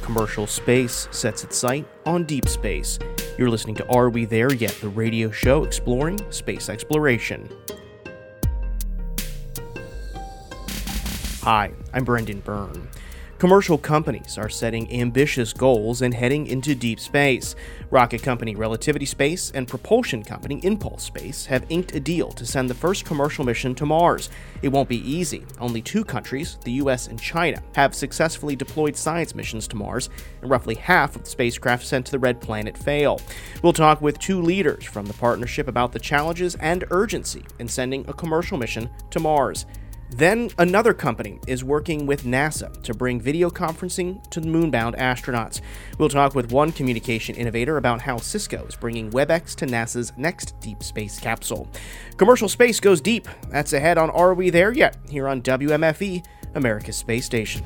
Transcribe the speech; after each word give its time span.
commercial 0.00 0.46
space 0.46 1.08
sets 1.10 1.44
its 1.44 1.56
sight 1.56 1.86
on 2.06 2.24
deep 2.24 2.48
space. 2.48 2.98
You're 3.38 3.50
listening 3.50 3.76
to 3.76 3.86
Are 3.88 4.10
We 4.10 4.24
There 4.24 4.52
Yet? 4.52 4.76
the 4.80 4.88
radio 4.88 5.30
show 5.30 5.64
exploring 5.64 6.18
space 6.30 6.68
exploration. 6.68 7.48
Hi, 11.42 11.72
I'm 11.94 12.04
Brendan 12.04 12.40
Byrne. 12.40 12.88
Commercial 13.40 13.78
companies 13.78 14.36
are 14.36 14.50
setting 14.50 14.92
ambitious 14.92 15.54
goals 15.54 16.02
and 16.02 16.12
heading 16.12 16.46
into 16.46 16.74
deep 16.74 17.00
space. 17.00 17.56
Rocket 17.90 18.22
company 18.22 18.54
Relativity 18.54 19.06
Space 19.06 19.50
and 19.52 19.66
propulsion 19.66 20.22
company 20.22 20.60
Impulse 20.62 21.04
Space 21.04 21.46
have 21.46 21.64
inked 21.70 21.94
a 21.94 22.00
deal 22.00 22.30
to 22.32 22.44
send 22.44 22.68
the 22.68 22.74
first 22.74 23.06
commercial 23.06 23.42
mission 23.42 23.74
to 23.76 23.86
Mars. 23.86 24.28
It 24.60 24.68
won't 24.68 24.90
be 24.90 25.10
easy. 25.10 25.46
Only 25.58 25.80
two 25.80 26.04
countries, 26.04 26.58
the 26.64 26.72
US 26.72 27.08
and 27.08 27.18
China, 27.18 27.62
have 27.74 27.94
successfully 27.94 28.56
deployed 28.56 28.94
science 28.94 29.34
missions 29.34 29.66
to 29.68 29.76
Mars, 29.76 30.10
and 30.42 30.50
roughly 30.50 30.74
half 30.74 31.16
of 31.16 31.24
the 31.24 31.30
spacecraft 31.30 31.86
sent 31.86 32.04
to 32.04 32.12
the 32.12 32.18
Red 32.18 32.42
Planet 32.42 32.76
fail. 32.76 33.22
We'll 33.62 33.72
talk 33.72 34.02
with 34.02 34.18
two 34.18 34.42
leaders 34.42 34.84
from 34.84 35.06
the 35.06 35.14
partnership 35.14 35.66
about 35.66 35.92
the 35.92 35.98
challenges 35.98 36.56
and 36.56 36.84
urgency 36.90 37.46
in 37.58 37.68
sending 37.68 38.04
a 38.06 38.12
commercial 38.12 38.58
mission 38.58 38.90
to 39.08 39.18
Mars. 39.18 39.64
Then, 40.10 40.50
another 40.58 40.92
company 40.92 41.38
is 41.46 41.62
working 41.62 42.04
with 42.04 42.24
NASA 42.24 42.82
to 42.82 42.92
bring 42.92 43.20
video 43.20 43.48
conferencing 43.48 44.28
to 44.30 44.40
moonbound 44.40 44.98
astronauts. 44.98 45.60
We'll 45.98 46.08
talk 46.08 46.34
with 46.34 46.50
one 46.50 46.72
communication 46.72 47.36
innovator 47.36 47.76
about 47.76 48.02
how 48.02 48.18
Cisco 48.18 48.64
is 48.66 48.74
bringing 48.74 49.10
WebEx 49.10 49.54
to 49.56 49.66
NASA's 49.66 50.12
next 50.16 50.58
deep 50.60 50.82
space 50.82 51.20
capsule. 51.20 51.68
Commercial 52.16 52.48
space 52.48 52.80
goes 52.80 53.00
deep. 53.00 53.28
That's 53.50 53.72
ahead 53.72 53.98
on 53.98 54.10
Are 54.10 54.34
We 54.34 54.50
There 54.50 54.72
Yet? 54.72 54.96
here 55.08 55.28
on 55.28 55.42
WMFE, 55.42 56.24
America's 56.54 56.96
Space 56.96 57.24
Station. 57.24 57.64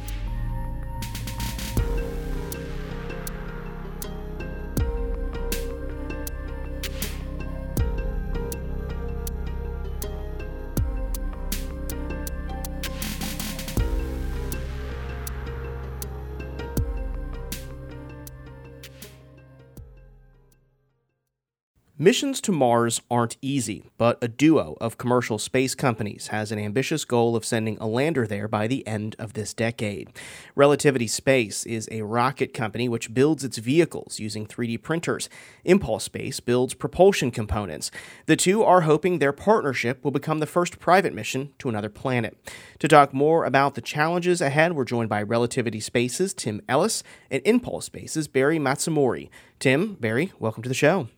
Missions 22.04 22.42
to 22.42 22.52
Mars 22.52 23.00
aren't 23.10 23.38
easy, 23.40 23.88
but 23.96 24.22
a 24.22 24.28
duo 24.28 24.76
of 24.78 24.98
commercial 24.98 25.38
space 25.38 25.74
companies 25.74 26.26
has 26.26 26.52
an 26.52 26.58
ambitious 26.58 27.02
goal 27.02 27.34
of 27.34 27.46
sending 27.46 27.78
a 27.78 27.86
lander 27.86 28.26
there 28.26 28.46
by 28.46 28.66
the 28.66 28.86
end 28.86 29.16
of 29.18 29.32
this 29.32 29.54
decade. 29.54 30.10
Relativity 30.54 31.06
Space 31.06 31.64
is 31.64 31.88
a 31.90 32.02
rocket 32.02 32.52
company 32.52 32.90
which 32.90 33.14
builds 33.14 33.42
its 33.42 33.56
vehicles 33.56 34.20
using 34.20 34.46
3D 34.46 34.82
printers. 34.82 35.30
Impulse 35.64 36.04
Space 36.04 36.40
builds 36.40 36.74
propulsion 36.74 37.30
components. 37.30 37.90
The 38.26 38.36
two 38.36 38.62
are 38.62 38.82
hoping 38.82 39.18
their 39.18 39.32
partnership 39.32 40.04
will 40.04 40.10
become 40.10 40.40
the 40.40 40.46
first 40.46 40.78
private 40.78 41.14
mission 41.14 41.54
to 41.60 41.70
another 41.70 41.88
planet. 41.88 42.36
To 42.80 42.86
talk 42.86 43.14
more 43.14 43.46
about 43.46 43.76
the 43.76 43.80
challenges 43.80 44.42
ahead, 44.42 44.74
we're 44.74 44.84
joined 44.84 45.08
by 45.08 45.22
Relativity 45.22 45.80
Space's 45.80 46.34
Tim 46.34 46.60
Ellis 46.68 47.02
and 47.30 47.40
Impulse 47.46 47.86
Space's 47.86 48.28
Barry 48.28 48.58
Matsumori. 48.58 49.30
Tim, 49.58 49.94
Barry, 49.94 50.32
welcome 50.38 50.62
to 50.64 50.68
the 50.68 50.74
show. 50.74 51.08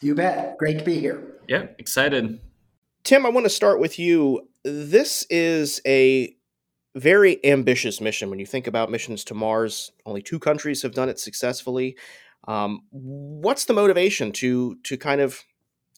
You 0.00 0.14
bet. 0.14 0.56
Great 0.58 0.78
to 0.78 0.84
be 0.84 0.98
here. 1.00 1.22
Yeah, 1.48 1.66
excited. 1.78 2.40
Tim, 3.04 3.26
I 3.26 3.30
want 3.30 3.46
to 3.46 3.50
start 3.50 3.80
with 3.80 3.98
you. 3.98 4.48
This 4.64 5.26
is 5.30 5.80
a 5.86 6.36
very 6.94 7.44
ambitious 7.44 8.00
mission. 8.00 8.30
When 8.30 8.38
you 8.38 8.46
think 8.46 8.66
about 8.66 8.90
missions 8.90 9.24
to 9.24 9.34
Mars, 9.34 9.92
only 10.04 10.22
two 10.22 10.38
countries 10.38 10.82
have 10.82 10.94
done 10.94 11.08
it 11.08 11.18
successfully. 11.18 11.96
Um, 12.46 12.80
what's 12.90 13.66
the 13.66 13.74
motivation 13.74 14.32
to 14.32 14.76
to 14.84 14.96
kind 14.96 15.20
of 15.20 15.42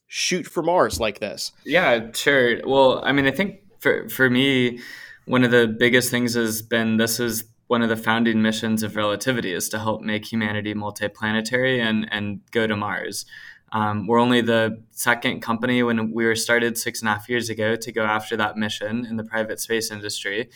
shoot 0.06 0.46
for 0.46 0.62
Mars 0.62 1.00
like 1.00 1.20
this? 1.20 1.52
Yeah, 1.64 2.10
sure. 2.12 2.60
Well, 2.66 3.02
I 3.04 3.12
mean, 3.12 3.26
I 3.26 3.30
think 3.30 3.60
for 3.78 4.08
for 4.08 4.28
me, 4.28 4.80
one 5.26 5.44
of 5.44 5.50
the 5.50 5.66
biggest 5.66 6.10
things 6.10 6.34
has 6.34 6.62
been 6.62 6.96
this 6.96 7.20
is 7.20 7.44
one 7.68 7.82
of 7.82 7.88
the 7.88 7.96
founding 7.96 8.42
missions 8.42 8.82
of 8.82 8.96
relativity 8.96 9.52
is 9.52 9.68
to 9.68 9.78
help 9.78 10.02
make 10.02 10.30
humanity 10.30 10.74
multiplanetary 10.74 11.80
and 11.80 12.06
and 12.10 12.40
go 12.50 12.66
to 12.66 12.76
Mars. 12.76 13.24
Um, 13.72 14.06
we're 14.06 14.18
only 14.18 14.40
the 14.40 14.82
second 14.90 15.40
company 15.40 15.82
when 15.82 16.12
we 16.12 16.24
were 16.24 16.34
started 16.34 16.76
six 16.76 17.00
and 17.00 17.08
a 17.08 17.12
half 17.12 17.28
years 17.28 17.48
ago 17.48 17.76
to 17.76 17.92
go 17.92 18.04
after 18.04 18.36
that 18.36 18.56
mission 18.56 19.06
in 19.06 19.16
the 19.16 19.24
private 19.24 19.60
space 19.60 19.90
industry. 19.90 20.50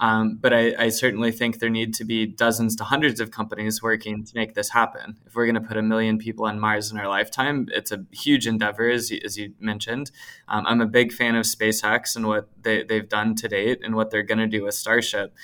Um, 0.00 0.38
but 0.40 0.54
I, 0.54 0.74
I, 0.78 0.88
certainly 0.88 1.30
think 1.30 1.58
there 1.58 1.68
need 1.68 1.92
to 1.94 2.04
be 2.04 2.24
dozens 2.24 2.74
to 2.76 2.84
hundreds 2.84 3.20
of 3.20 3.30
companies 3.30 3.82
working 3.82 4.24
to 4.24 4.32
make 4.34 4.54
this 4.54 4.70
happen. 4.70 5.18
If 5.26 5.34
we're 5.34 5.44
going 5.44 5.60
to 5.62 5.68
put 5.68 5.76
a 5.76 5.82
million 5.82 6.16
people 6.16 6.46
on 6.46 6.58
Mars 6.58 6.90
in 6.90 6.96
our 6.96 7.06
lifetime, 7.06 7.68
it's 7.70 7.92
a 7.92 8.06
huge 8.10 8.46
endeavor, 8.46 8.88
as 8.88 9.10
you, 9.10 9.20
as 9.22 9.36
you 9.36 9.52
mentioned. 9.60 10.10
Um, 10.48 10.64
I'm 10.66 10.80
a 10.80 10.86
big 10.86 11.12
fan 11.12 11.36
of 11.36 11.44
SpaceX 11.44 12.16
and 12.16 12.26
what 12.26 12.48
they, 12.62 12.82
they've 12.82 13.06
done 13.06 13.34
to 13.36 13.48
date 13.48 13.80
and 13.84 13.94
what 13.94 14.10
they're 14.10 14.22
going 14.22 14.38
to 14.38 14.46
do 14.46 14.64
with 14.64 14.74
Starship 14.74 15.34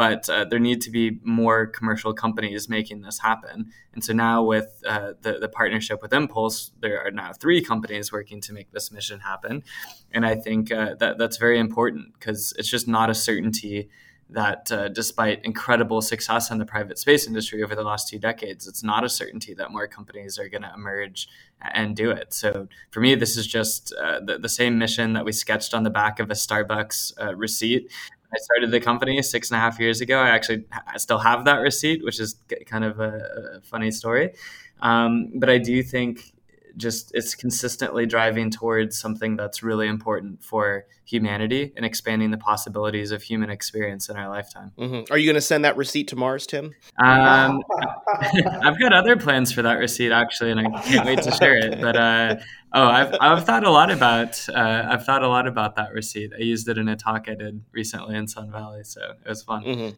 but 0.00 0.30
uh, 0.30 0.46
there 0.46 0.58
need 0.58 0.80
to 0.80 0.90
be 0.90 1.20
more 1.22 1.66
commercial 1.66 2.14
companies 2.14 2.70
making 2.70 3.02
this 3.02 3.18
happen. 3.18 3.70
And 3.92 4.02
so 4.02 4.14
now 4.14 4.42
with 4.42 4.82
uh, 4.86 5.12
the, 5.20 5.38
the 5.38 5.48
partnership 5.50 6.00
with 6.00 6.14
Impulse, 6.14 6.70
there 6.80 7.06
are 7.06 7.10
now 7.10 7.34
three 7.34 7.60
companies 7.60 8.10
working 8.10 8.40
to 8.40 8.54
make 8.54 8.72
this 8.72 8.90
mission 8.90 9.20
happen. 9.20 9.62
And 10.10 10.24
I 10.24 10.36
think 10.36 10.72
uh, 10.72 10.94
that 11.00 11.18
that's 11.18 11.36
very 11.36 11.58
important 11.58 12.14
because 12.14 12.54
it's 12.56 12.70
just 12.70 12.88
not 12.88 13.10
a 13.10 13.14
certainty 13.14 13.90
that 14.30 14.72
uh, 14.72 14.88
despite 14.88 15.44
incredible 15.44 16.00
success 16.00 16.50
in 16.50 16.56
the 16.56 16.64
private 16.64 16.98
space 16.98 17.26
industry 17.26 17.62
over 17.62 17.74
the 17.74 17.82
last 17.82 18.08
two 18.08 18.18
decades, 18.18 18.66
it's 18.66 18.82
not 18.82 19.04
a 19.04 19.08
certainty 19.08 19.52
that 19.52 19.70
more 19.70 19.86
companies 19.86 20.38
are 20.38 20.48
going 20.48 20.62
to 20.62 20.72
emerge 20.74 21.28
and 21.60 21.94
do 21.94 22.10
it. 22.10 22.32
So 22.32 22.68
for 22.90 23.00
me, 23.00 23.16
this 23.16 23.36
is 23.36 23.46
just 23.46 23.92
uh, 24.00 24.20
the, 24.24 24.38
the, 24.38 24.48
same 24.48 24.78
mission 24.78 25.12
that 25.12 25.26
we 25.26 25.32
sketched 25.32 25.74
on 25.74 25.82
the 25.82 25.90
back 25.90 26.20
of 26.20 26.30
a 26.30 26.34
Starbucks 26.34 27.12
uh, 27.20 27.34
receipt 27.34 27.90
I 28.32 28.38
started 28.38 28.70
the 28.70 28.80
company 28.80 29.20
six 29.22 29.50
and 29.50 29.56
a 29.56 29.60
half 29.60 29.80
years 29.80 30.00
ago. 30.00 30.18
I 30.18 30.28
actually 30.28 30.64
I 30.86 30.98
still 30.98 31.18
have 31.18 31.44
that 31.46 31.56
receipt, 31.56 32.04
which 32.04 32.20
is 32.20 32.36
kind 32.66 32.84
of 32.84 33.00
a, 33.00 33.56
a 33.56 33.60
funny 33.62 33.90
story. 33.90 34.34
Um, 34.80 35.32
but 35.34 35.50
I 35.50 35.58
do 35.58 35.82
think 35.82 36.32
just 36.76 37.12
it's 37.14 37.34
consistently 37.34 38.06
driving 38.06 38.50
towards 38.50 38.98
something 38.98 39.36
that's 39.36 39.62
really 39.62 39.88
important 39.88 40.42
for 40.42 40.86
humanity 41.04 41.72
and 41.76 41.84
expanding 41.84 42.30
the 42.30 42.38
possibilities 42.38 43.10
of 43.10 43.22
human 43.22 43.50
experience 43.50 44.08
in 44.08 44.16
our 44.16 44.28
lifetime. 44.28 44.72
Mm-hmm. 44.78 45.12
Are 45.12 45.18
you 45.18 45.26
going 45.26 45.34
to 45.34 45.40
send 45.40 45.64
that 45.64 45.76
receipt 45.76 46.08
to 46.08 46.16
Mars, 46.16 46.46
Tim? 46.46 46.72
Um, 46.98 47.62
I've 48.62 48.78
got 48.78 48.92
other 48.92 49.16
plans 49.16 49.52
for 49.52 49.62
that 49.62 49.74
receipt 49.74 50.12
actually, 50.12 50.52
and 50.52 50.60
I 50.60 50.80
can't 50.82 51.06
wait 51.06 51.22
to 51.22 51.32
share 51.32 51.56
it. 51.56 51.80
But 51.80 51.96
uh, 51.96 52.36
oh, 52.72 52.84
I've 52.86 53.16
I've 53.20 53.44
thought 53.44 53.64
a 53.64 53.70
lot 53.70 53.90
about 53.90 54.48
uh, 54.48 54.86
I've 54.88 55.04
thought 55.04 55.22
a 55.22 55.28
lot 55.28 55.46
about 55.46 55.76
that 55.76 55.92
receipt. 55.92 56.32
I 56.38 56.42
used 56.42 56.68
it 56.68 56.78
in 56.78 56.88
a 56.88 56.96
talk 56.96 57.28
I 57.28 57.34
did 57.34 57.62
recently 57.72 58.16
in 58.16 58.28
Sun 58.28 58.52
Valley, 58.52 58.84
so 58.84 59.00
it 59.24 59.28
was 59.28 59.42
fun. 59.42 59.64
Mm-hmm. 59.64 59.94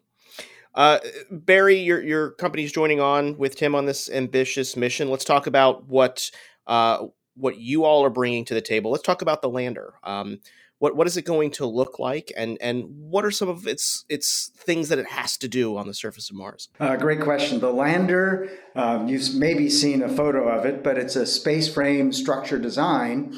Uh, 0.75 0.99
Barry, 1.29 1.79
your 1.79 2.01
your 2.01 2.31
company's 2.31 2.71
joining 2.71 2.99
on 2.99 3.37
with 3.37 3.55
Tim 3.55 3.75
on 3.75 3.85
this 3.85 4.09
ambitious 4.09 4.75
mission. 4.75 5.09
Let's 5.09 5.25
talk 5.25 5.45
about 5.45 5.87
what 5.87 6.31
uh, 6.67 7.05
what 7.35 7.57
you 7.57 7.83
all 7.83 8.05
are 8.05 8.09
bringing 8.09 8.45
to 8.45 8.53
the 8.53 8.61
table. 8.61 8.91
Let's 8.91 9.03
talk 9.03 9.21
about 9.21 9.41
the 9.41 9.49
lander. 9.49 9.95
Um, 10.03 10.39
what 10.79 10.97
what 10.97 11.07
is 11.07 11.15
it 11.15 11.23
going 11.23 11.51
to 11.51 11.65
look 11.65 11.97
like, 11.97 12.31
and 12.35 12.57
and 12.59 12.83
what 12.89 13.23
are 13.23 13.31
some 13.31 13.47
of 13.47 13.67
its 13.67 14.03
its 14.09 14.51
things 14.57 14.89
that 14.89 14.99
it 14.99 15.07
has 15.07 15.37
to 15.37 15.47
do 15.47 15.77
on 15.77 15.87
the 15.87 15.93
surface 15.93 16.29
of 16.29 16.35
Mars? 16.35 16.67
Uh, 16.77 16.97
great 16.97 17.21
question. 17.21 17.61
The 17.61 17.71
lander, 17.71 18.49
um, 18.75 19.07
you've 19.07 19.33
maybe 19.33 19.69
seen 19.69 20.01
a 20.01 20.09
photo 20.09 20.49
of 20.49 20.65
it, 20.65 20.83
but 20.83 20.97
it's 20.97 21.15
a 21.15 21.25
space 21.25 21.73
frame 21.73 22.11
structure 22.11 22.59
design 22.59 23.33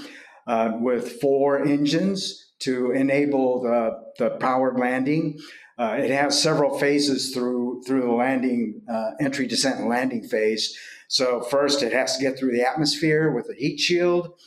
uh, 0.47 0.71
with 0.79 1.21
four 1.21 1.63
engines 1.63 2.53
to 2.61 2.89
enable 2.91 3.61
the 3.61 3.91
the 4.17 4.37
powered 4.37 4.79
landing. 4.79 5.37
Uh, 5.77 5.97
it 5.99 6.09
has 6.09 6.41
several 6.41 6.79
phases 6.79 7.31
through 7.31 7.83
through 7.85 8.01
the 8.01 8.11
landing, 8.11 8.81
uh, 8.91 9.11
entry, 9.19 9.45
descent, 9.45 9.79
and 9.79 9.89
landing 9.89 10.23
phase. 10.23 10.75
So 11.07 11.41
first, 11.41 11.83
it 11.83 11.93
has 11.93 12.17
to 12.17 12.23
get 12.23 12.37
through 12.37 12.51
the 12.51 12.67
atmosphere 12.67 13.31
with 13.31 13.49
a 13.49 13.55
heat 13.55 13.79
shield, 13.79 14.39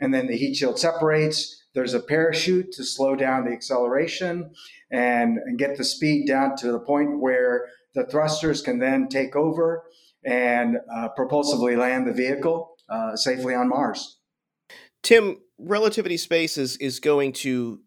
and 0.00 0.12
then 0.12 0.26
the 0.26 0.36
heat 0.36 0.56
shield 0.56 0.78
separates. 0.78 1.64
There's 1.74 1.94
a 1.94 2.00
parachute 2.00 2.72
to 2.72 2.84
slow 2.84 3.16
down 3.16 3.46
the 3.46 3.52
acceleration 3.52 4.50
and, 4.90 5.38
and 5.38 5.58
get 5.58 5.76
the 5.78 5.84
speed 5.84 6.26
down 6.26 6.56
to 6.56 6.70
the 6.70 6.80
point 6.80 7.20
where 7.20 7.68
the 7.94 8.04
thrusters 8.04 8.60
can 8.60 8.78
then 8.78 9.08
take 9.08 9.34
over 9.36 9.84
and 10.24 10.76
uh, 10.94 11.08
propulsively 11.18 11.76
land 11.76 12.06
the 12.06 12.12
vehicle 12.12 12.76
uh, 12.88 13.16
safely 13.16 13.54
on 13.54 13.68
Mars. 13.68 14.18
Tim, 15.02 15.38
Relativity 15.58 16.16
Space 16.16 16.58
is, 16.58 16.76
is 16.76 17.00
going 17.00 17.32
to 17.32 17.80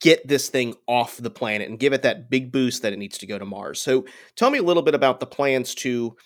get 0.00 0.26
this 0.26 0.48
thing 0.48 0.74
off 0.86 1.16
the 1.16 1.30
planet 1.30 1.68
and 1.68 1.78
give 1.78 1.92
it 1.92 2.02
that 2.02 2.30
big 2.30 2.52
boost 2.52 2.82
that 2.82 2.92
it 2.92 2.98
needs 2.98 3.18
to 3.18 3.26
go 3.26 3.38
to 3.38 3.44
Mars. 3.44 3.80
So 3.80 4.04
tell 4.36 4.50
me 4.50 4.58
a 4.58 4.62
little 4.62 4.82
bit 4.82 4.94
about 4.94 5.20
the 5.20 5.26
plans 5.26 5.74
to 5.76 6.16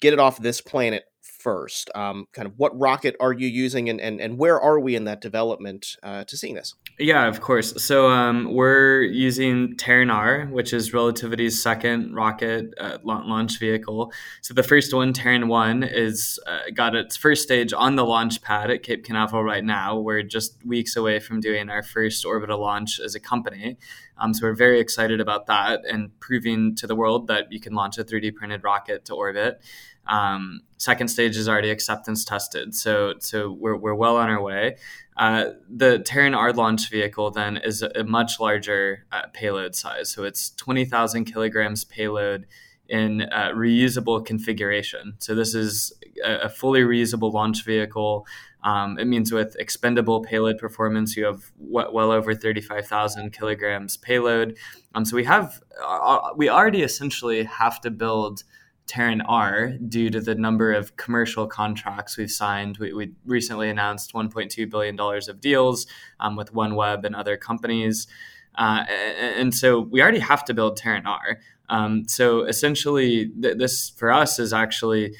get 0.00 0.12
it 0.12 0.18
off 0.18 0.40
this 0.40 0.60
planet 0.60 1.04
first. 1.22 1.90
Um, 1.94 2.26
kind 2.32 2.46
of 2.46 2.54
what 2.56 2.78
rocket 2.78 3.16
are 3.20 3.32
you 3.32 3.46
using 3.46 3.88
and, 3.88 4.00
and, 4.00 4.20
and 4.20 4.38
where 4.38 4.60
are 4.60 4.80
we 4.80 4.96
in 4.96 5.04
that 5.04 5.20
development 5.20 5.96
uh, 6.02 6.24
to 6.24 6.36
seeing 6.36 6.54
this? 6.54 6.74
Yeah, 6.98 7.26
of 7.26 7.42
course. 7.42 7.84
So 7.84 8.08
um, 8.08 8.54
we're 8.54 9.02
using 9.02 9.76
Terran 9.76 10.08
R, 10.08 10.46
which 10.46 10.72
is 10.72 10.94
Relativity's 10.94 11.62
second 11.62 12.14
rocket 12.14 12.72
uh, 12.80 12.96
launch 13.02 13.58
vehicle. 13.58 14.10
So 14.40 14.54
the 14.54 14.62
first 14.62 14.94
one, 14.94 15.12
Terran 15.12 15.48
One, 15.48 15.82
is 15.82 16.38
uh, 16.46 16.70
got 16.72 16.94
its 16.94 17.14
first 17.14 17.42
stage 17.42 17.74
on 17.74 17.96
the 17.96 18.04
launch 18.06 18.40
pad 18.40 18.70
at 18.70 18.82
Cape 18.82 19.04
Canaveral 19.04 19.44
right 19.44 19.62
now. 19.62 19.98
We're 19.98 20.22
just 20.22 20.64
weeks 20.64 20.96
away 20.96 21.20
from 21.20 21.40
doing 21.40 21.68
our 21.68 21.82
first 21.82 22.24
orbital 22.24 22.58
launch 22.58 22.98
as 22.98 23.14
a 23.14 23.20
company. 23.20 23.76
Um, 24.16 24.32
so 24.32 24.46
we're 24.46 24.54
very 24.54 24.80
excited 24.80 25.20
about 25.20 25.44
that 25.48 25.84
and 25.84 26.18
proving 26.18 26.76
to 26.76 26.86
the 26.86 26.96
world 26.96 27.26
that 27.26 27.52
you 27.52 27.60
can 27.60 27.74
launch 27.74 27.98
a 27.98 28.04
3D 28.04 28.34
printed 28.34 28.64
rocket 28.64 29.04
to 29.04 29.14
orbit. 29.14 29.60
Um, 30.06 30.62
second 30.78 31.08
stage 31.08 31.36
is 31.36 31.48
already 31.48 31.70
acceptance 31.70 32.24
tested, 32.24 32.74
so 32.74 33.14
so 33.18 33.50
we're, 33.50 33.76
we're 33.76 33.94
well 33.94 34.16
on 34.16 34.30
our 34.30 34.40
way. 34.40 34.76
Uh, 35.16 35.52
the 35.68 35.98
Terran 36.00 36.34
R 36.34 36.52
launch 36.52 36.90
vehicle 36.90 37.30
then 37.30 37.56
is 37.56 37.82
a, 37.82 38.04
much 38.04 38.38
larger 38.38 39.06
uh, 39.10 39.22
payload 39.32 39.74
size, 39.74 40.10
so 40.10 40.24
it's 40.24 40.50
twenty 40.50 40.84
thousand 40.84 41.24
kilograms 41.24 41.84
payload 41.84 42.46
in 42.88 43.22
uh, 43.22 43.50
reusable 43.54 44.24
configuration. 44.24 45.14
So 45.18 45.34
this 45.34 45.54
is 45.54 45.92
a, 46.24 46.36
a 46.42 46.48
fully 46.48 46.80
reusable 46.80 47.32
launch 47.32 47.64
vehicle. 47.64 48.26
Um, 48.62 48.98
it 48.98 49.06
means 49.06 49.32
with 49.32 49.56
expendable 49.58 50.22
payload 50.22 50.58
performance, 50.58 51.16
you 51.16 51.24
have 51.24 51.52
w- 51.58 51.90
well 51.92 52.10
over 52.10 52.34
35,000 52.34 53.32
kilograms 53.32 53.96
payload. 53.96 54.56
Um, 54.94 55.04
so 55.04 55.16
we 55.16 55.24
have, 55.24 55.60
uh, 55.84 56.30
we 56.36 56.48
already 56.48 56.82
essentially 56.82 57.44
have 57.44 57.80
to 57.82 57.90
build 57.90 58.42
Terran 58.86 59.20
R 59.22 59.72
due 59.88 60.10
to 60.10 60.20
the 60.20 60.34
number 60.34 60.72
of 60.72 60.96
commercial 60.96 61.46
contracts 61.46 62.16
we've 62.16 62.30
signed. 62.30 62.78
We, 62.78 62.92
we 62.92 63.12
recently 63.24 63.68
announced 63.68 64.12
$1.2 64.12 64.70
billion 64.70 64.98
of 65.00 65.40
deals 65.40 65.86
um, 66.20 66.36
with 66.36 66.52
OneWeb 66.52 67.04
and 67.04 67.14
other 67.14 67.36
companies. 67.36 68.06
Uh, 68.54 68.84
and 68.88 69.54
so 69.54 69.80
we 69.80 70.00
already 70.00 70.20
have 70.20 70.44
to 70.44 70.54
build 70.54 70.76
Terran 70.76 71.06
R. 71.06 71.40
Um, 71.68 72.08
so 72.08 72.44
essentially, 72.44 73.28
th- 73.28 73.58
this 73.58 73.90
for 73.90 74.12
us 74.12 74.38
is 74.38 74.52
actually 74.52 75.14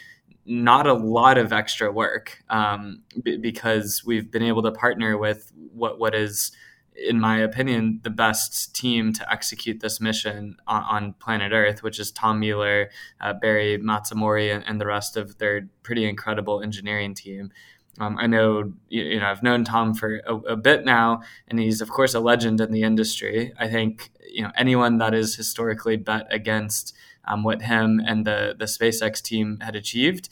not 0.46 0.86
a 0.86 0.92
lot 0.94 1.38
of 1.38 1.52
extra 1.52 1.90
work 1.90 2.42
um, 2.48 3.02
b- 3.22 3.36
because 3.36 4.04
we've 4.06 4.30
been 4.30 4.44
able 4.44 4.62
to 4.62 4.70
partner 4.70 5.18
with 5.18 5.52
what 5.74 5.98
what 5.98 6.14
is 6.14 6.52
in 6.96 7.20
my 7.20 7.38
opinion, 7.38 8.00
the 8.02 8.10
best 8.10 8.74
team 8.74 9.12
to 9.12 9.30
execute 9.30 9.80
this 9.80 10.00
mission 10.00 10.56
on, 10.66 10.82
on 10.84 11.12
planet 11.14 11.52
Earth, 11.52 11.82
which 11.82 11.98
is 12.00 12.10
Tom 12.10 12.40
Mueller, 12.40 12.90
uh, 13.20 13.32
Barry 13.34 13.78
Matsumori, 13.78 14.54
and, 14.54 14.64
and, 14.66 14.80
the 14.80 14.86
rest 14.86 15.16
of 15.16 15.38
their 15.38 15.68
pretty 15.82 16.08
incredible 16.08 16.62
engineering 16.62 17.14
team. 17.14 17.50
Um, 17.98 18.16
I 18.18 18.26
know, 18.26 18.72
you, 18.88 19.02
you, 19.04 19.20
know, 19.20 19.26
I've 19.26 19.42
known 19.42 19.64
Tom 19.64 19.94
for 19.94 20.20
a, 20.26 20.34
a, 20.34 20.56
bit 20.56 20.84
now, 20.84 21.22
and 21.48 21.58
he's 21.58 21.80
of 21.80 21.88
course 21.88 22.14
a 22.14 22.20
legend 22.20 22.60
in 22.60 22.72
the 22.72 22.82
industry. 22.82 23.52
I 23.58 23.68
think 23.68 24.10
you 24.30 24.42
know 24.42 24.52
anyone 24.54 24.98
that 24.98 25.14
is 25.14 25.36
historically 25.36 25.96
bet 25.96 26.26
against 26.30 26.94
um, 27.24 27.42
what 27.42 27.62
him 27.62 28.00
and 28.06 28.26
the 28.26 28.54
the 28.58 28.66
SpaceX 28.66 29.22
team 29.22 29.60
had 29.60 29.74
achieved, 29.74 30.28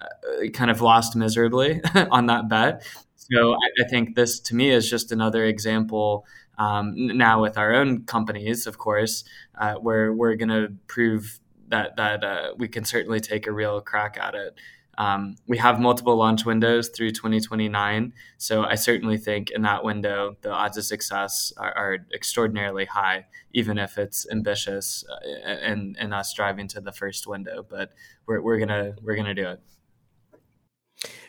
uh, 0.00 0.48
kind 0.50 0.70
of 0.70 0.80
lost 0.80 1.16
miserably 1.16 1.80
on 2.10 2.26
that 2.26 2.48
bet. 2.48 2.82
So 3.30 3.52
I, 3.52 3.84
I, 3.84 3.88
think 3.88 4.14
this 4.14 4.40
to 4.40 4.54
me 4.54 4.70
is 4.70 4.88
just 4.88 5.12
another 5.12 5.44
example. 5.44 6.26
Um, 6.56 6.94
now 6.96 7.42
with 7.42 7.58
our 7.58 7.74
own 7.74 8.04
companies, 8.04 8.66
of 8.66 8.78
course, 8.78 9.24
uh, 9.58 9.74
where 9.74 10.12
we're 10.12 10.34
going 10.34 10.48
to 10.48 10.72
prove 10.86 11.40
that 11.68 11.96
that 11.96 12.24
uh, 12.24 12.54
we 12.56 12.68
can 12.68 12.84
certainly 12.84 13.20
take 13.20 13.46
a 13.46 13.52
real 13.52 13.80
crack 13.80 14.18
at 14.20 14.34
it. 14.34 14.54
Um, 14.96 15.36
we 15.46 15.58
have 15.58 15.78
multiple 15.78 16.16
launch 16.16 16.44
windows 16.44 16.88
through 16.88 17.12
2029, 17.12 18.12
so 18.36 18.64
I 18.64 18.74
certainly 18.74 19.16
think 19.16 19.50
in 19.50 19.62
that 19.62 19.84
window 19.84 20.36
the 20.40 20.50
odds 20.50 20.76
of 20.76 20.84
success 20.84 21.52
are, 21.56 21.72
are 21.72 21.98
extraordinarily 22.12 22.86
high, 22.86 23.26
even 23.52 23.78
if 23.78 23.96
it's 23.96 24.26
ambitious 24.28 25.04
uh, 25.08 25.48
and 25.48 25.96
and 26.00 26.12
us 26.12 26.32
driving 26.32 26.66
to 26.68 26.80
the 26.80 26.92
first 26.92 27.28
window. 27.28 27.64
But 27.68 27.92
we're, 28.26 28.40
we're 28.40 28.58
gonna 28.58 28.94
we're 29.02 29.16
gonna 29.16 29.34
do 29.34 29.48
it. 29.48 29.60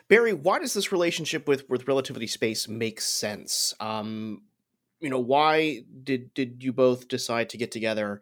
Barry, 0.07 0.33
why 0.33 0.60
does 0.60 0.74
this 0.74 0.92
relationship 0.92 1.48
with 1.48 1.69
with 1.69 1.88
Relativity 1.88 2.27
Space 2.27 2.68
make 2.68 3.00
sense? 3.01 3.74
Um, 3.80 4.42
you 5.00 5.10
know, 5.10 5.19
why 5.19 5.83
did 6.04 6.33
did 6.33 6.63
you 6.63 6.74
both 6.74 7.07
decide 7.07 7.50
to 7.50 7.57
get 7.57 7.71
together 7.71 8.19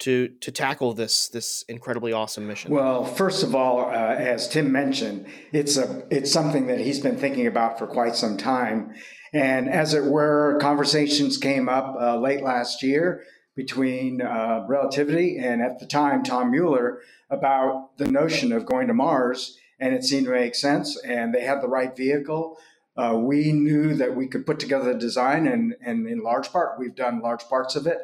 to 0.00 0.28
to 0.40 0.50
tackle 0.50 0.92
this 0.92 1.28
this 1.28 1.64
incredibly 1.68 2.12
awesome 2.12 2.46
mission? 2.46 2.72
Well, 2.72 3.04
first 3.04 3.42
of 3.42 3.54
all, 3.54 3.86
uh, 3.86 3.92
as 3.92 4.48
Tim 4.48 4.72
mentioned, 4.72 5.26
it's 5.52 5.76
a 5.76 6.04
it's 6.10 6.32
something 6.32 6.66
that 6.66 6.80
he's 6.80 7.00
been 7.00 7.16
thinking 7.16 7.46
about 7.46 7.78
for 7.78 7.86
quite 7.86 8.16
some 8.16 8.36
time, 8.36 8.94
and 9.32 9.68
as 9.68 9.94
it 9.94 10.04
were, 10.04 10.58
conversations 10.60 11.36
came 11.36 11.68
up 11.68 11.96
uh, 12.00 12.18
late 12.18 12.42
last 12.42 12.82
year 12.82 13.22
between 13.54 14.20
uh, 14.20 14.64
Relativity 14.68 15.38
and 15.38 15.62
at 15.62 15.78
the 15.78 15.86
time 15.86 16.24
Tom 16.24 16.50
Mueller 16.50 17.00
about 17.30 17.96
the 17.98 18.10
notion 18.10 18.50
of 18.52 18.66
going 18.66 18.88
to 18.88 18.94
Mars 18.94 19.56
and 19.80 19.94
it 19.94 20.04
seemed 20.04 20.26
to 20.26 20.32
make 20.32 20.54
sense. 20.54 20.96
And 21.04 21.34
they 21.34 21.42
had 21.42 21.60
the 21.60 21.68
right 21.68 21.96
vehicle. 21.96 22.58
Uh, 22.96 23.18
we 23.20 23.52
knew 23.52 23.94
that 23.94 24.14
we 24.14 24.28
could 24.28 24.46
put 24.46 24.60
together 24.60 24.92
the 24.92 24.98
design, 24.98 25.46
and, 25.46 25.74
and 25.84 26.06
in 26.06 26.22
large 26.22 26.52
part, 26.52 26.78
we've 26.78 26.94
done 26.94 27.20
large 27.20 27.42
parts 27.48 27.74
of 27.74 27.86
it. 27.86 27.98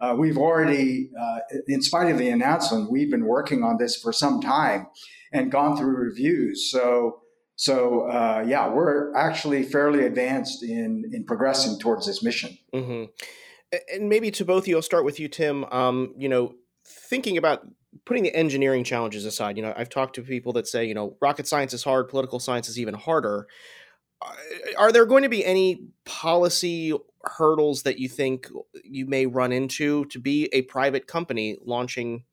Uh, 0.00 0.16
we've 0.18 0.36
already, 0.36 1.10
uh, 1.20 1.38
in 1.68 1.80
spite 1.80 2.10
of 2.10 2.18
the 2.18 2.28
announcement, 2.28 2.90
we've 2.90 3.10
been 3.10 3.24
working 3.24 3.62
on 3.62 3.76
this 3.78 3.96
for 3.96 4.12
some 4.12 4.40
time 4.40 4.88
and 5.32 5.52
gone 5.52 5.76
through 5.76 5.94
reviews. 5.94 6.68
So, 6.68 7.20
so 7.54 8.10
uh, 8.10 8.44
yeah, 8.44 8.68
we're 8.68 9.14
actually 9.14 9.62
fairly 9.62 10.04
advanced 10.04 10.64
in 10.64 11.08
in 11.12 11.24
progressing 11.24 11.78
towards 11.78 12.06
this 12.06 12.20
mission. 12.20 12.58
Mm-hmm. 12.74 13.04
And 13.94 14.08
maybe 14.08 14.32
to 14.32 14.44
both 14.44 14.64
of 14.64 14.68
you, 14.68 14.76
I'll 14.76 14.82
start 14.82 15.04
with 15.04 15.20
you, 15.20 15.28
Tim. 15.28 15.64
Um, 15.66 16.14
you 16.18 16.28
know, 16.28 16.54
thinking 16.92 17.36
about 17.36 17.66
putting 18.04 18.22
the 18.22 18.34
engineering 18.34 18.84
challenges 18.84 19.24
aside, 19.24 19.56
you 19.56 19.62
know, 19.62 19.74
I've 19.76 19.88
talked 19.88 20.14
to 20.16 20.22
people 20.22 20.52
that 20.54 20.66
say, 20.66 20.84
you 20.84 20.94
know, 20.94 21.16
rocket 21.20 21.46
science 21.46 21.72
is 21.72 21.84
hard, 21.84 22.08
political 22.08 22.38
science 22.38 22.68
is 22.68 22.78
even 22.78 22.94
harder. 22.94 23.46
Uh, 24.20 24.32
are 24.78 24.92
there 24.92 25.06
going 25.06 25.22
to 25.22 25.28
be 25.28 25.44
any 25.44 25.88
policy 26.04 26.92
hurdles 27.24 27.82
that 27.82 27.98
you 27.98 28.08
think 28.08 28.48
you 28.84 29.06
may 29.06 29.26
run 29.26 29.52
into 29.52 30.04
to 30.06 30.18
be 30.18 30.48
a 30.52 30.62
private 30.62 31.06
company 31.06 31.58
launching 31.64 32.24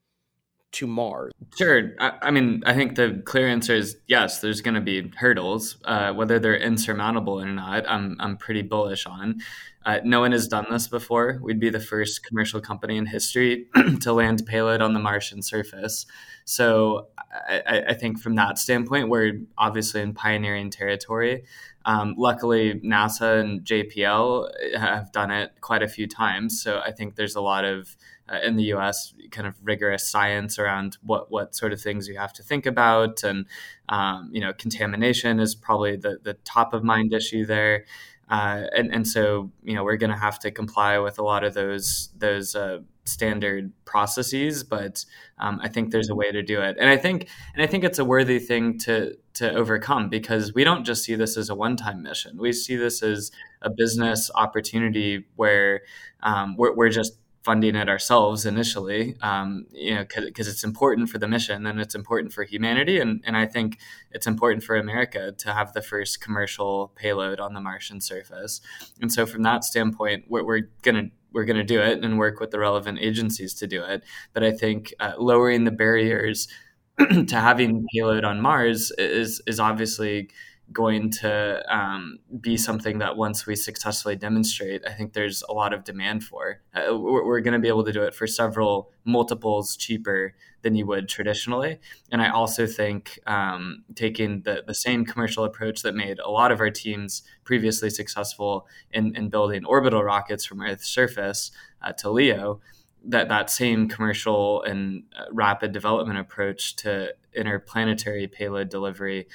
to 0.72 0.88
Mars? 0.88 1.32
Sure. 1.58 1.92
I, 2.00 2.14
I 2.24 2.32
mean, 2.32 2.64
I 2.66 2.74
think 2.74 2.96
the 2.96 3.22
clear 3.26 3.48
answer 3.48 3.76
is 3.76 3.98
yes. 4.08 4.40
There's 4.40 4.62
going 4.62 4.76
to 4.76 4.82
be 4.82 5.12
hurdles, 5.16 5.78
uh, 5.86 6.14
whether 6.14 6.40
they're 6.40 6.58
insurmountable 6.58 7.42
or 7.42 7.48
not. 7.48 7.90
I'm 7.90 8.16
I'm 8.20 8.38
pretty 8.38 8.62
bullish 8.62 9.06
on. 9.06 9.42
Uh, 9.86 10.00
no 10.04 10.20
one 10.20 10.34
has 10.34 10.48
done 10.48 10.66
this 10.70 10.88
before. 10.88 11.40
We'd 11.42 11.60
be 11.60 11.70
the 11.70 11.80
first 11.80 12.26
commercial 12.26 12.60
company 12.60 12.98
in 12.98 13.06
history 13.06 13.68
to 14.02 14.14
land 14.14 14.46
payload 14.46 14.82
on 14.82 14.94
the 14.94 15.00
Martian 15.00 15.42
surface. 15.42 16.06
So 16.44 17.08
I, 17.48 17.84
I, 17.90 17.94
think 17.94 18.20
from 18.20 18.36
that 18.36 18.58
standpoint, 18.58 19.10
we're 19.10 19.42
obviously 19.58 20.02
in 20.02 20.14
pioneering 20.14 20.70
territory. 20.70 21.44
Um, 21.86 22.16
luckily, 22.18 22.82
NASA 22.82 23.40
and 23.40 23.62
JPL 23.64 24.50
have 24.78 25.12
done 25.12 25.32
it 25.32 25.52
quite 25.62 25.84
a 25.84 25.88
few 25.88 26.08
times. 26.08 26.62
So 26.62 26.82
I 26.84 26.92
think 26.92 27.16
there's 27.16 27.36
a 27.36 27.42
lot 27.42 27.66
of 27.66 27.96
uh, 28.32 28.40
in 28.44 28.56
the 28.58 28.64
U.S. 28.66 29.14
kind 29.32 29.48
of 29.48 29.56
rigorous 29.64 30.08
science 30.08 30.60
around 30.60 30.98
what 31.02 31.32
what 31.32 31.56
sort 31.56 31.74
of 31.74 31.82
things 31.82 32.08
you 32.08 32.18
have 32.18 32.34
to 32.34 32.44
think 32.44 32.66
about, 32.66 33.24
and 33.24 33.46
um, 33.88 34.30
you 34.32 34.42
know, 34.42 34.54
contamination 34.54 35.40
is 35.40 35.56
probably 35.56 35.96
the 35.96 36.20
the 36.22 36.34
top 36.34 36.74
of 36.74 36.84
mind 36.84 37.14
issue 37.14 37.46
there. 37.46 37.86
Uh, 38.30 38.66
and 38.76 38.94
and 38.94 39.08
so 39.08 39.52
you 39.64 39.74
know 39.74 39.84
we're 39.84 39.98
going 39.98 40.12
to 40.12 40.18
have 40.18 40.38
to 40.40 40.52
comply 40.52 40.98
with 41.00 41.18
a 41.18 41.24
lot 41.24 41.44
of 41.44 41.54
those 41.54 42.10
those 42.18 42.56
uh, 42.56 42.80
standard 43.06 43.72
processes, 43.86 44.64
but 44.64 45.04
um, 45.40 45.60
I 45.64 45.68
think 45.68 45.92
there's 45.92 46.10
a 46.10 46.16
way 46.16 46.32
to 46.32 46.44
do 46.44 46.62
it, 46.62 46.78
and 46.80 46.90
I 46.90 46.98
think 46.98 47.28
and 47.54 47.64
I 47.64 47.68
think 47.68 47.84
it's 47.84 47.98
a 47.98 48.06
worthy 48.06 48.40
thing 48.40 48.78
to 48.80 49.16
to 49.36 49.52
overcome 49.54 50.10
because 50.10 50.54
we 50.54 50.64
don't 50.64 50.86
just 50.86 51.04
see 51.04 51.16
this 51.16 51.38
as 51.38 51.50
a 51.50 51.56
one 51.56 51.76
time 51.76 52.04
mission. 52.04 52.38
We 52.38 52.54
see 52.54 52.76
this 52.76 53.02
as 53.02 53.32
a 53.62 53.70
business 53.70 54.30
opportunity 54.36 55.26
where 55.36 55.82
um, 56.22 56.56
we're, 56.56 56.76
we're 56.76 56.90
just 56.90 57.14
funding 57.50 57.76
it 57.76 57.90
ourselves 57.90 58.46
initially, 58.46 59.16
um, 59.24 59.66
you 59.72 59.96
know, 59.96 60.06
because 60.24 60.48
it's 60.48 60.64
important 60.64 61.10
for 61.10 61.18
the 61.18 61.28
mission 61.28 61.66
and 61.66 61.82
it's 61.82 61.96
important 61.96 62.32
for 62.32 62.44
humanity, 62.44 63.00
and 63.00 63.24
and 63.26 63.36
I 63.36 63.48
think 63.48 63.80
it's 64.12 64.28
important 64.28 64.64
for 64.64 64.76
America 64.76 65.32
to 65.32 65.52
have 65.52 65.74
the 65.74 65.82
first 65.82 66.22
commercial 66.22 66.92
payload 66.94 67.40
on 67.40 67.56
the 67.56 67.60
Martian 67.60 68.02
surface. 68.02 68.62
And 69.02 69.12
so, 69.12 69.26
from 69.26 69.42
that 69.42 69.64
standpoint, 69.64 70.26
we're, 70.28 70.46
we're 70.46 70.70
gonna 70.84 71.06
we're 71.32 71.46
going 71.46 71.58
to 71.58 71.64
do 71.64 71.82
it 71.82 72.04
and 72.04 72.20
work 72.20 72.40
with 72.40 72.52
the 72.52 72.60
relevant 72.60 73.00
agencies 73.02 73.56
to 73.56 73.66
do 73.66 73.84
it. 73.84 74.04
But 74.34 74.44
I 74.44 74.52
think 74.52 74.94
uh, 75.00 75.14
lowering 75.18 75.64
the 75.64 75.72
barriers 75.72 76.48
to 77.00 77.36
having 77.36 77.88
payload 77.96 78.26
on 78.26 78.42
Mars 78.42 78.92
is 79.00 79.42
is 79.48 79.60
obviously 79.60 80.30
going 80.72 81.10
to 81.10 81.64
um, 81.76 82.20
be 82.40 82.56
something 82.58 83.00
that 83.00 83.18
once 83.18 83.46
we 83.46 83.56
successfully 83.56 84.16
demonstrate, 84.16 84.84
I 84.86 84.92
think 84.92 85.14
there's 85.14 85.44
a 85.50 85.54
lot 85.54 85.74
of 85.74 85.84
demand 85.84 86.24
for. 86.24 86.62
Uh, 86.74 86.98
we're, 86.98 87.26
we're 87.26 87.42
going 87.42 87.54
to 87.54 87.60
be 87.60 87.68
able 87.68 87.84
to 87.86 87.92
do 87.92 88.04
it 88.04 88.14
for 88.14 88.28
several 88.28 88.92
multiples 89.04 89.76
cheaper 89.76 90.36
than 90.62 90.76
you 90.76 90.86
would 90.86 91.08
traditionally. 91.08 91.80
And 92.12 92.22
I 92.22 92.30
also 92.30 92.68
think 92.68 93.20
um, 93.26 93.84
taking 93.96 94.42
the, 94.42 94.64
the 94.66 94.74
same 94.74 95.06
commercial 95.06 95.44
approach 95.44 95.82
that 95.84 95.96
made 95.96 96.20
a 96.20 96.30
lot 96.30 96.52
of 96.52 96.60
our 96.60 96.70
teams 96.70 97.24
previously 97.44 97.90
successful 97.90 98.68
in, 98.92 99.16
in 99.16 99.30
building 99.30 99.66
orbital 99.66 100.04
rockets 100.04 100.46
from 100.46 100.62
Earth's 100.62 100.88
surface 100.88 101.52
uh, 101.82 101.94
to 101.94 102.10
LEO 102.10 102.60
that 103.06 103.30
that 103.30 103.50
same 103.50 103.88
commercial 103.88 104.62
and 104.64 105.04
uh, 105.18 105.24
rapid 105.32 105.72
development 105.72 106.20
approach 106.20 106.76
to 106.76 107.14
interplanetary 107.34 108.28
payload 108.28 108.70
delivery 108.70 109.28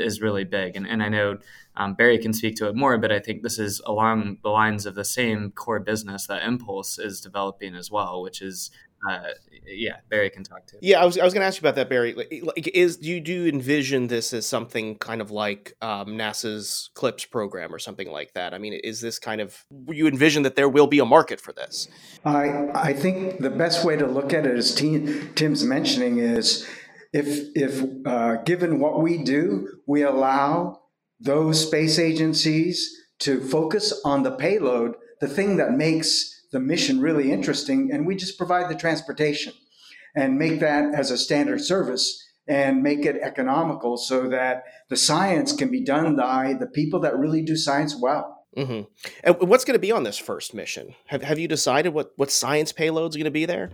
is 0.00 0.20
really 0.20 0.44
big. 0.44 0.76
And, 0.76 0.86
and 0.86 1.02
I 1.02 1.08
know 1.08 1.38
um, 1.76 1.94
Barry 1.94 2.18
can 2.18 2.32
speak 2.32 2.56
to 2.56 2.68
it 2.68 2.76
more, 2.76 2.98
but 2.98 3.12
I 3.12 3.18
think 3.18 3.42
this 3.42 3.58
is 3.58 3.80
along 3.86 4.38
the 4.42 4.50
lines 4.50 4.86
of 4.86 4.94
the 4.94 5.04
same 5.04 5.52
core 5.52 5.80
business 5.80 6.26
that 6.26 6.42
Impulse 6.42 6.98
is 6.98 7.20
developing 7.20 7.74
as 7.74 7.90
well, 7.90 8.22
which 8.22 8.42
is 8.42 8.70
uh, 9.08 9.20
yeah, 9.66 9.96
Barry 10.08 10.30
can 10.30 10.44
talk 10.44 10.66
to. 10.66 10.76
Yeah, 10.80 11.00
I 11.00 11.04
was 11.04 11.18
I 11.18 11.24
was 11.24 11.34
going 11.34 11.42
to 11.42 11.46
ask 11.46 11.60
you 11.60 11.66
about 11.68 11.74
that, 11.76 11.88
Barry. 11.88 12.14
Like, 12.14 12.68
is 12.68 12.96
do 12.98 13.08
you 13.08 13.20
do 13.20 13.46
envision 13.46 14.06
this 14.06 14.32
as 14.32 14.46
something 14.46 14.96
kind 14.98 15.20
of 15.20 15.30
like 15.30 15.74
um, 15.82 16.08
NASA's 16.08 16.90
CLPS 16.94 17.30
program 17.30 17.74
or 17.74 17.78
something 17.78 18.10
like 18.10 18.34
that? 18.34 18.54
I 18.54 18.58
mean, 18.58 18.74
is 18.74 19.00
this 19.00 19.18
kind 19.18 19.40
of 19.40 19.64
you 19.88 20.06
envision 20.06 20.44
that 20.44 20.56
there 20.56 20.68
will 20.68 20.86
be 20.86 21.00
a 21.00 21.04
market 21.04 21.40
for 21.40 21.52
this? 21.52 21.88
I 22.24 22.68
I 22.74 22.92
think 22.92 23.40
the 23.40 23.50
best 23.50 23.84
way 23.84 23.96
to 23.96 24.06
look 24.06 24.32
at 24.32 24.46
it, 24.46 24.56
as 24.56 24.74
Tim's 24.74 25.64
mentioning, 25.64 26.18
is 26.18 26.68
if 27.12 27.48
if 27.54 27.84
uh, 28.06 28.36
given 28.42 28.80
what 28.80 29.00
we 29.00 29.22
do, 29.22 29.68
we 29.86 30.02
allow 30.02 30.80
those 31.20 31.66
space 31.66 31.98
agencies 31.98 32.90
to 33.20 33.40
focus 33.40 34.00
on 34.04 34.22
the 34.22 34.32
payload, 34.32 34.94
the 35.20 35.28
thing 35.28 35.56
that 35.58 35.72
makes 35.72 36.30
the 36.52 36.60
mission 36.60 37.00
really 37.00 37.30
interesting, 37.30 37.90
and 37.92 38.06
we 38.06 38.16
just 38.16 38.36
provide 38.36 38.70
the 38.70 38.78
transportation 38.78 39.52
and 40.14 40.38
make 40.38 40.60
that 40.60 40.94
as 40.94 41.10
a 41.10 41.18
standard 41.18 41.60
service 41.60 42.18
and 42.48 42.82
make 42.82 43.06
it 43.06 43.16
economical 43.22 43.96
so 43.96 44.28
that 44.28 44.64
the 44.88 44.96
science 44.96 45.52
can 45.52 45.70
be 45.70 45.82
done 45.82 46.16
by 46.16 46.54
the 46.58 46.66
people 46.66 47.00
that 47.00 47.16
really 47.16 47.42
do 47.42 47.56
science 47.56 47.96
well. 47.96 48.41
Mm-hmm. 48.56 48.82
And 49.24 49.48
what's 49.48 49.64
going 49.64 49.76
to 49.76 49.80
be 49.80 49.92
on 49.92 50.02
this 50.02 50.18
first 50.18 50.52
mission? 50.52 50.94
Have, 51.06 51.22
have 51.22 51.38
you 51.38 51.48
decided 51.48 51.94
what, 51.94 52.12
what 52.16 52.30
science 52.30 52.72
payloads 52.72 53.14
are 53.14 53.18
going 53.18 53.24
to 53.24 53.30
be 53.30 53.46
there? 53.46 53.70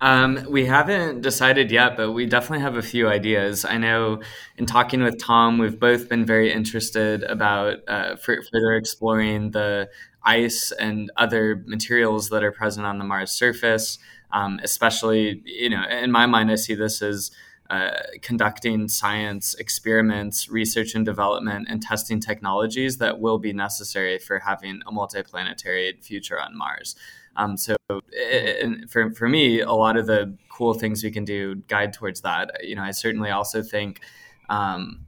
Um, 0.00 0.46
we 0.48 0.66
haven't 0.66 1.22
decided 1.22 1.70
yet, 1.70 1.96
but 1.96 2.12
we 2.12 2.26
definitely 2.26 2.60
have 2.60 2.76
a 2.76 2.82
few 2.82 3.08
ideas. 3.08 3.64
I 3.64 3.78
know 3.78 4.20
in 4.56 4.66
talking 4.66 5.02
with 5.02 5.18
Tom, 5.18 5.58
we've 5.58 5.80
both 5.80 6.08
been 6.08 6.26
very 6.26 6.52
interested 6.52 7.22
about 7.24 7.78
uh, 7.88 8.16
further 8.16 8.76
exploring 8.76 9.52
the 9.52 9.88
ice 10.22 10.72
and 10.72 11.10
other 11.16 11.64
materials 11.66 12.28
that 12.28 12.44
are 12.44 12.52
present 12.52 12.86
on 12.86 12.98
the 12.98 13.04
Mars 13.04 13.30
surface. 13.30 13.98
Um, 14.30 14.60
especially, 14.62 15.42
you 15.46 15.70
know, 15.70 15.84
in 15.88 16.12
my 16.12 16.26
mind, 16.26 16.50
I 16.50 16.56
see 16.56 16.74
this 16.74 17.00
as 17.00 17.30
uh, 17.70 17.90
conducting 18.22 18.88
science 18.88 19.54
experiments, 19.54 20.48
research 20.48 20.94
and 20.94 21.04
development, 21.04 21.66
and 21.68 21.82
testing 21.82 22.18
technologies 22.18 22.96
that 22.98 23.20
will 23.20 23.38
be 23.38 23.52
necessary 23.52 24.18
for 24.18 24.38
having 24.38 24.80
a 24.86 24.92
multiplanetary 24.92 26.02
future 26.02 26.40
on 26.40 26.56
Mars. 26.56 26.96
Um, 27.36 27.56
so, 27.56 27.76
it, 28.10 28.88
for, 28.88 29.12
for 29.12 29.28
me, 29.28 29.60
a 29.60 29.72
lot 29.72 29.96
of 29.96 30.06
the 30.06 30.36
cool 30.48 30.74
things 30.74 31.04
we 31.04 31.10
can 31.10 31.24
do 31.24 31.56
guide 31.68 31.92
towards 31.92 32.22
that. 32.22 32.50
You 32.62 32.74
know, 32.74 32.82
I 32.82 32.90
certainly 32.90 33.30
also 33.30 33.62
think. 33.62 34.00
Um, 34.48 35.04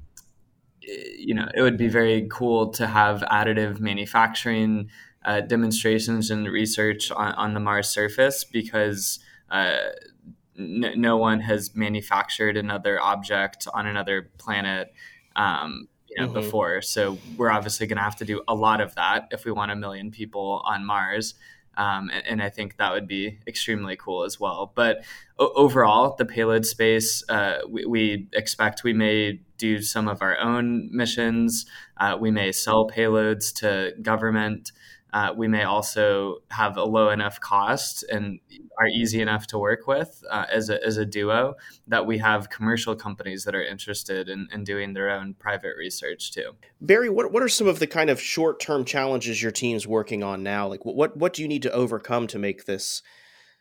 you 0.83 1.35
know, 1.35 1.49
it 1.55 1.62
would 1.62 1.76
be 1.76 1.88
very 1.88 2.26
cool 2.31 2.71
to 2.73 2.87
have 2.87 3.23
additive 3.31 3.81
manufacturing 3.81 4.90
uh, 5.25 5.40
demonstrations 5.40 6.31
and 6.31 6.49
research 6.49 7.11
on, 7.11 7.35
on, 7.35 7.55
the 7.55 7.61
Mars 7.61 7.88
surface 7.88 8.45
because 8.45 9.19
uh, 9.50 9.76
n- 10.61 10.95
no 10.97 11.17
one 11.17 11.40
has 11.40 11.75
manufactured 11.75 12.57
another 12.57 13.00
object 13.00 13.67
on 13.73 13.87
another 13.87 14.31
planet 14.38 14.93
um, 15.37 15.88
you 16.09 16.21
know, 16.21 16.29
mm-hmm. 16.29 16.40
before. 16.40 16.83
So 16.83 17.19
we're 17.37 17.50
obviously 17.50 17.87
going 17.87 17.99
to 17.99 18.02
have 18.02 18.17
to 18.17 18.25
do 18.25 18.43
a 18.49 18.55
lot 18.55 18.81
of 18.81 18.95
that 18.97 19.29
if 19.31 19.45
we 19.45 19.52
want 19.52 19.71
a 19.71 19.76
million 19.76 20.11
people 20.11 20.62
on 20.64 20.85
Mars. 20.85 21.35
Um, 21.76 22.11
and, 22.12 22.26
and, 22.26 22.43
I 22.43 22.50
think 22.50 22.76
that 22.76 22.93
would 22.93 23.07
be 23.07 23.38
extremely 23.47 23.97
cool 23.97 24.25
as 24.25 24.40
well. 24.40 24.73
But 24.75 25.05
o- 25.38 25.52
overall, 25.55 26.17
the 26.19 26.26
payload 26.26 26.67
space, 26.67 27.23
uh, 27.29 27.61
we, 27.67 27.87
we, 27.87 28.29
expect 28.35 28.83
we 28.83 28.93
may 28.93 29.40
do 29.57 29.81
some 29.81 30.09
of 30.09 30.21
our 30.21 30.37
own 30.38 30.90
missions. 30.93 31.67
Uh, 31.97 32.19
we 32.21 32.33
may 32.33 32.50
sell 32.50 32.88
payloads 32.88 33.55
to 33.61 33.95
government 34.02 34.73
uh, 35.12 35.33
we 35.37 35.49
may 35.49 35.64
also 35.64 36.38
have 36.50 36.76
a 36.76 36.85
low 36.85 37.11
enough 37.11 37.40
cost 37.40 38.05
and 38.11 38.40
are 38.79 38.87
easy 38.87 39.21
enough 39.21 39.47
to 39.49 39.59
work 39.59 39.87
with 39.87 40.23
uh, 40.31 40.47
as, 40.50 40.71
a, 40.71 40.85
as 40.85 40.97
a 40.97 41.05
duo 41.05 41.55
that 41.88 42.07
we 42.07 42.19
have 42.19 42.49
commercial 42.50 42.95
companies 42.95 43.45
that 43.45 43.55
are 43.55 43.64
interested 43.64 44.29
in, 44.29 44.49
in 44.52 44.64
doing 44.64 44.95
their 44.95 45.11
own 45.11 45.35
private 45.35 45.76
research 45.76 46.33
too. 46.33 46.52
Barry, 46.81 47.11
what, 47.11 47.33
what 47.33 47.43
are 47.43 47.49
some 47.49 47.67
of 47.67 47.79
the 47.79 47.87
kind 47.87 48.11
of 48.11 48.21
short 48.21 48.61
term 48.61 48.85
challenges 48.85 49.43
your 49.43 49.52
team's 49.52 49.87
working 49.87 50.23
on 50.23 50.43
now? 50.43 50.69
Like, 50.69 50.85
what, 50.85 51.17
what 51.17 51.33
do 51.33 51.43
you 51.43 51.49
need 51.49 51.62
to 51.62 51.73
overcome 51.73 52.26
to 52.29 52.38
make 52.38 52.64
this 52.67 53.02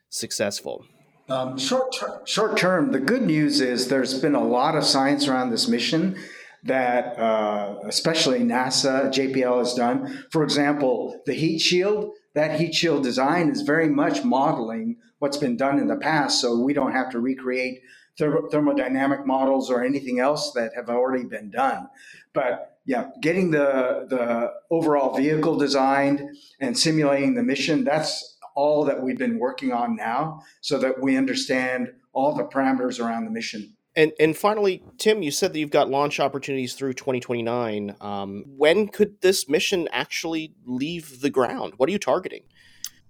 successful? 0.10 0.86
Um, 1.30 1.60
short, 1.60 1.94
ter- 1.94 2.22
short 2.26 2.58
term, 2.58 2.92
the 2.92 3.00
good 3.00 3.22
news 3.22 3.62
is 3.62 3.88
there's 3.88 4.20
been 4.20 4.36
a 4.36 4.44
lot 4.44 4.76
of 4.76 4.84
science 4.84 5.28
around 5.28 5.52
this 5.52 5.68
mission 5.68 6.18
that 6.64 7.18
uh, 7.18 7.80
especially 7.86 8.40
NASA, 8.40 9.12
JPL 9.12 9.60
has 9.60 9.74
done. 9.74 10.26
For 10.32 10.44
example, 10.44 11.22
the 11.26 11.34
heat 11.34 11.60
shield, 11.60 12.14
that 12.34 12.60
heat 12.60 12.76
shield 12.76 13.04
design 13.04 13.50
is 13.50 13.62
very 13.62 13.88
much 13.88 14.24
modeling 14.24 14.98
what's 15.20 15.38
been 15.38 15.58
done 15.58 15.80
in 15.80 15.88
the 15.88 15.96
past, 15.96 16.42
so 16.42 16.60
we 16.60 16.74
don't 16.74 16.92
have 16.92 17.10
to 17.12 17.20
recreate 17.20 17.82
therm- 18.20 18.50
thermodynamic 18.52 19.26
models 19.26 19.70
or 19.70 19.84
anything 19.84 20.20
else 20.20 20.52
that 20.54 20.74
have 20.76 20.90
already 20.90 21.24
been 21.24 21.50
done. 21.50 21.90
But 22.34 22.78
yeah, 22.86 23.10
getting 23.22 23.52
the, 23.52 24.08
the 24.10 24.54
overall 24.72 25.16
vehicle 25.16 25.58
designed 25.58 26.22
and 26.60 26.78
simulating 26.78 27.36
the 27.36 27.44
mission, 27.44 27.84
that's 27.84 28.38
all 28.56 28.84
that 28.86 29.02
we've 29.02 29.18
been 29.18 29.40
working 29.40 29.72
on 29.72 29.96
now 29.96 30.42
so 30.62 30.80
that 30.80 31.02
we 31.02 31.16
understand 31.16 31.94
all 32.14 32.34
the 32.34 32.44
parameters 32.44 33.00
around 33.00 33.26
the 33.26 33.32
mission. 33.32 33.76
And 33.96 34.14
and 34.20 34.38
finally, 34.38 34.84
Tim, 34.98 35.24
you 35.24 35.32
said 35.32 35.54
that 35.54 35.60
you've 35.60 35.72
got 35.72 35.90
launch 35.90 36.20
opportunities 36.20 36.74
through 36.74 36.94
2029. 36.94 37.96
Um, 38.00 38.46
when 38.48 38.88
could 38.88 39.22
this 39.22 39.50
mission 39.50 39.88
actually 39.92 40.54
leave 40.66 41.22
the 41.22 41.30
ground? 41.30 41.74
What 41.78 41.90
are 41.90 41.92
you 41.92 42.00
targeting? 42.00 42.44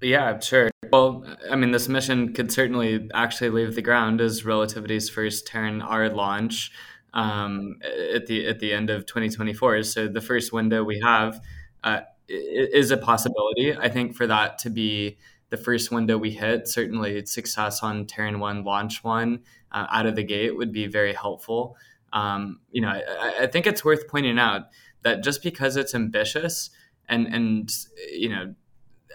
Yeah, 0.02 0.40
sure. 0.40 0.72
Well, 0.92 1.26
I 1.52 1.56
mean, 1.56 1.72
this 1.72 1.90
mission 1.90 2.34
could 2.34 2.52
certainly 2.52 3.10
actually 3.14 3.50
leave 3.50 3.76
the 3.76 3.82
ground 3.82 4.22
as 4.22 4.46
Relativity's 4.46 5.10
first 5.10 5.46
Terran 5.46 5.82
R 5.82 6.10
launch 6.10 6.72
um, 7.14 7.80
at 8.14 8.28
the 8.28 8.48
at 8.48 8.60
the 8.60 8.74
end 8.74 8.90
of 8.90 9.06
2024. 9.06 9.84
So 9.84 10.08
the 10.08 10.22
first 10.22 10.54
window 10.54 10.84
we 10.84 11.02
have 11.02 11.42
uh, 11.84 12.02
is 12.28 12.92
a 12.92 12.98
possibility. 12.98 13.76
I 13.76 13.90
think 13.90 14.16
for 14.16 14.28
that 14.28 14.60
to 14.60 14.70
be 14.70 15.18
the 15.50 15.58
first 15.58 15.92
window 15.92 16.18
we 16.18 16.32
hit, 16.32 16.68
certainly 16.68 17.26
success 17.26 17.82
on 17.82 18.06
Terran 18.06 18.40
One 18.40 18.64
launch 18.64 19.04
one 19.04 19.42
uh, 19.72 19.88
out 19.92 20.06
of 20.06 20.16
the 20.16 20.24
gate 20.24 20.56
would 20.56 20.72
be 20.72 20.88
very 20.88 21.14
helpful. 21.14 21.76
Um, 22.14 22.60
you 22.72 22.82
know, 22.82 22.90
I, 22.90 23.34
I, 23.42 23.48
think 23.48 23.68
it's 23.68 23.86
worth 23.86 24.08
pointing 24.08 24.40
out 24.40 24.64
that 25.04 25.24
just 25.24 25.44
because 25.44 25.76
it's 25.78 25.94
ambitious 25.94 26.72
and 27.08 27.28
and 27.28 27.72
you 28.12 28.30
know 28.30 28.56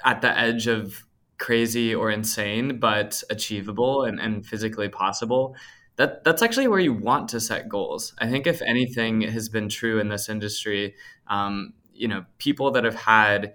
at 0.04 0.20
the 0.20 0.38
edge 0.38 0.68
of 0.68 1.04
crazy 1.38 1.94
or 1.94 2.10
insane, 2.10 2.78
but 2.78 3.22
achievable 3.30 4.04
and, 4.04 4.20
and 4.20 4.46
physically 4.46 4.88
possible, 4.88 5.56
that 5.96 6.24
that's 6.24 6.42
actually 6.42 6.68
where 6.68 6.80
you 6.80 6.92
want 6.92 7.28
to 7.28 7.40
set 7.40 7.68
goals. 7.68 8.14
I 8.18 8.28
think 8.28 8.46
if 8.46 8.62
anything 8.62 9.22
has 9.22 9.48
been 9.48 9.68
true 9.68 10.00
in 10.00 10.08
this 10.08 10.28
industry, 10.28 10.94
um, 11.28 11.74
you 11.92 12.08
know, 12.08 12.24
people 12.38 12.70
that 12.72 12.84
have 12.84 12.94
had 12.94 13.54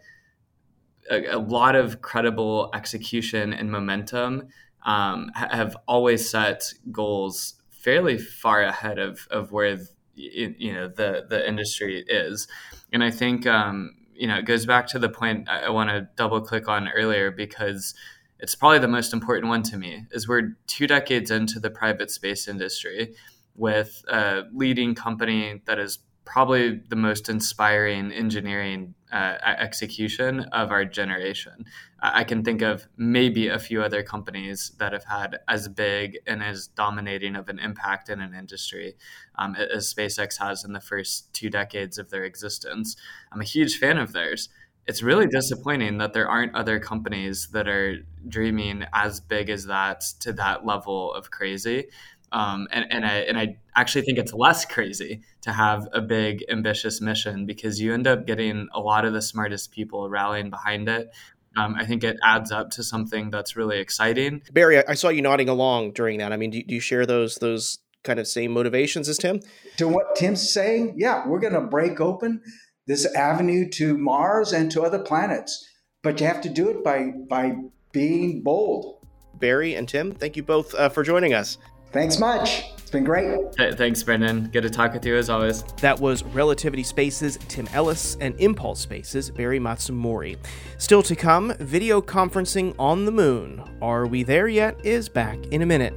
a, 1.09 1.25
a 1.25 1.39
lot 1.39 1.75
of 1.75 2.01
credible 2.01 2.69
execution 2.73 3.53
and 3.53 3.71
momentum 3.71 4.47
um, 4.85 5.31
have 5.33 5.75
always 5.87 6.29
set 6.29 6.73
goals 6.91 7.55
fairly 7.69 8.17
far 8.17 8.61
ahead 8.61 8.99
of, 8.99 9.27
of 9.31 9.51
where 9.51 9.79
you 10.15 10.73
know 10.73 10.87
the 10.89 11.25
the 11.29 11.47
industry 11.47 12.03
is, 12.07 12.47
and 12.91 13.03
I 13.03 13.09
think 13.11 13.47
um, 13.47 13.95
you 14.13 14.27
know 14.27 14.37
it 14.37 14.45
goes 14.45 14.65
back 14.65 14.87
to 14.87 14.99
the 14.99 15.09
point 15.09 15.47
I, 15.49 15.61
I 15.61 15.69
want 15.69 15.89
to 15.89 16.09
double 16.17 16.41
click 16.41 16.67
on 16.67 16.89
earlier 16.89 17.31
because 17.31 17.93
it's 18.39 18.55
probably 18.55 18.79
the 18.79 18.87
most 18.87 19.13
important 19.13 19.47
one 19.47 19.63
to 19.63 19.77
me 19.77 20.05
is 20.11 20.27
we're 20.27 20.57
two 20.67 20.87
decades 20.87 21.31
into 21.31 21.59
the 21.59 21.69
private 21.69 22.11
space 22.11 22.47
industry 22.47 23.15
with 23.55 24.03
a 24.09 24.43
leading 24.53 24.95
company 24.95 25.61
that 25.65 25.79
is 25.79 25.99
probably 26.29 26.79
the 26.89 26.95
most 26.95 27.27
inspiring 27.27 28.11
engineering 28.11 28.93
uh, 29.11 29.35
execution 29.43 30.41
of 30.51 30.69
our 30.69 30.85
generation. 30.85 31.65
I 31.99 32.23
can 32.23 32.43
think 32.43 32.61
of 32.61 32.87
maybe 32.95 33.47
a 33.47 33.57
few 33.57 33.81
other 33.81 34.03
companies 34.03 34.73
that 34.77 34.93
have 34.93 35.05
had 35.05 35.39
as 35.47 35.67
big 35.67 36.19
and 36.27 36.43
as 36.43 36.67
dominating 36.67 37.35
of 37.35 37.49
an 37.49 37.57
impact 37.57 38.09
in 38.09 38.21
an 38.21 38.35
industry 38.35 38.95
um, 39.39 39.55
as 39.55 39.91
SpaceX 39.91 40.37
has 40.37 40.63
in 40.63 40.73
the 40.73 40.79
first 40.79 41.33
two 41.33 41.49
decades 41.49 41.97
of 41.97 42.11
their 42.11 42.25
existence. 42.25 42.95
I'm 43.31 43.41
a 43.41 43.45
huge 43.45 43.79
fan 43.79 43.97
of 43.97 44.13
theirs. 44.13 44.49
It's 44.85 45.01
really 45.01 45.27
disappointing 45.27 45.97
that 45.97 46.13
there 46.13 46.29
aren't 46.29 46.55
other 46.55 46.79
companies 46.79 47.47
that 47.53 47.67
are 47.67 47.97
dreaming 48.27 48.85
as 48.93 49.19
big 49.19 49.49
as 49.49 49.65
that 49.65 50.01
to 50.19 50.33
that 50.33 50.63
level 50.63 51.11
of 51.11 51.31
crazy. 51.31 51.87
Um, 52.31 52.67
and, 52.71 52.85
and 52.91 53.05
I 53.05 53.15
and 53.19 53.37
I 53.39 53.57
actually 53.75 54.03
think 54.03 54.17
it's 54.17 54.33
less 54.33 54.65
crazy 54.65 55.21
to 55.41 55.51
have 55.51 55.87
a 55.93 56.01
big 56.01 56.43
ambitious 56.49 57.01
mission 57.01 57.45
because 57.45 57.81
you 57.81 57.93
end 57.93 58.07
up 58.07 58.27
getting 58.27 58.67
a 58.73 58.79
lot 58.79 59.05
of 59.05 59.13
the 59.13 59.21
smartest 59.21 59.71
people 59.71 60.09
rallying 60.09 60.49
behind 60.49 60.87
it. 60.89 61.09
Um, 61.57 61.75
I 61.75 61.85
think 61.85 62.03
it 62.03 62.17
adds 62.23 62.51
up 62.51 62.69
to 62.71 62.83
something 62.83 63.31
that's 63.31 63.55
really 63.55 63.79
exciting. 63.79 64.43
Barry, 64.53 64.85
I 64.87 64.93
saw 64.93 65.09
you 65.09 65.21
nodding 65.21 65.49
along 65.49 65.93
during 65.93 66.19
that. 66.19 66.31
I 66.31 66.37
mean, 66.37 66.51
do, 66.51 66.61
do 66.63 66.75
you 66.75 66.79
share 66.79 67.05
those 67.05 67.35
those 67.35 67.79
kind 68.03 68.19
of 68.19 68.27
same 68.27 68.51
motivations 68.51 69.09
as 69.09 69.17
Tim? 69.17 69.39
To 69.77 69.87
what 69.87 70.15
Tim's 70.15 70.53
saying, 70.53 70.95
yeah, 70.97 71.27
we're 71.27 71.39
going 71.39 71.53
to 71.53 71.61
break 71.61 71.99
open 71.99 72.41
this 72.85 73.05
avenue 73.15 73.69
to 73.69 73.97
Mars 73.97 74.51
and 74.53 74.71
to 74.71 74.83
other 74.83 74.99
planets, 74.99 75.67
but 76.03 76.19
you 76.19 76.27
have 76.27 76.41
to 76.41 76.49
do 76.49 76.69
it 76.69 76.83
by 76.83 77.11
by 77.27 77.55
being 77.91 78.43
bold. 78.43 78.97
Barry 79.35 79.75
and 79.75 79.87
Tim, 79.87 80.11
thank 80.11 80.35
you 80.37 80.43
both 80.43 80.75
uh, 80.75 80.89
for 80.89 81.03
joining 81.03 81.33
us. 81.33 81.57
Thanks 81.91 82.19
much. 82.19 82.65
It's 82.77 82.91
been 82.91 83.03
great. 83.03 83.37
Thanks, 83.77 84.01
Brendan. 84.01 84.49
Good 84.51 84.63
to 84.63 84.69
talk 84.69 84.93
with 84.93 85.05
you 85.05 85.15
as 85.15 85.29
always. 85.29 85.63
That 85.81 85.99
was 85.99 86.23
Relativity 86.23 86.83
Space's 86.83 87.37
Tim 87.47 87.67
Ellis 87.73 88.17
and 88.19 88.33
Impulse 88.39 88.79
Space's 88.79 89.29
Barry 89.29 89.59
Matsumori. 89.59 90.37
Still 90.79 91.03
to 91.03 91.15
come, 91.15 91.53
video 91.59 92.01
conferencing 92.01 92.73
on 92.79 93.05
the 93.05 93.11
moon. 93.11 93.63
Are 93.81 94.07
we 94.07 94.23
there 94.23 94.47
yet? 94.47 94.83
Is 94.83 95.07
back 95.07 95.37
in 95.47 95.61
a 95.61 95.65
minute. 95.67 95.93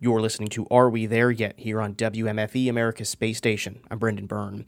You're 0.00 0.20
listening 0.20 0.48
to 0.50 0.64
Are 0.70 0.88
We 0.88 1.06
There 1.06 1.32
Yet 1.32 1.54
here 1.58 1.80
on 1.80 1.96
WMFE 1.96 2.70
America's 2.70 3.08
Space 3.08 3.36
Station. 3.36 3.80
I'm 3.90 3.98
Brendan 3.98 4.26
Byrne. 4.26 4.64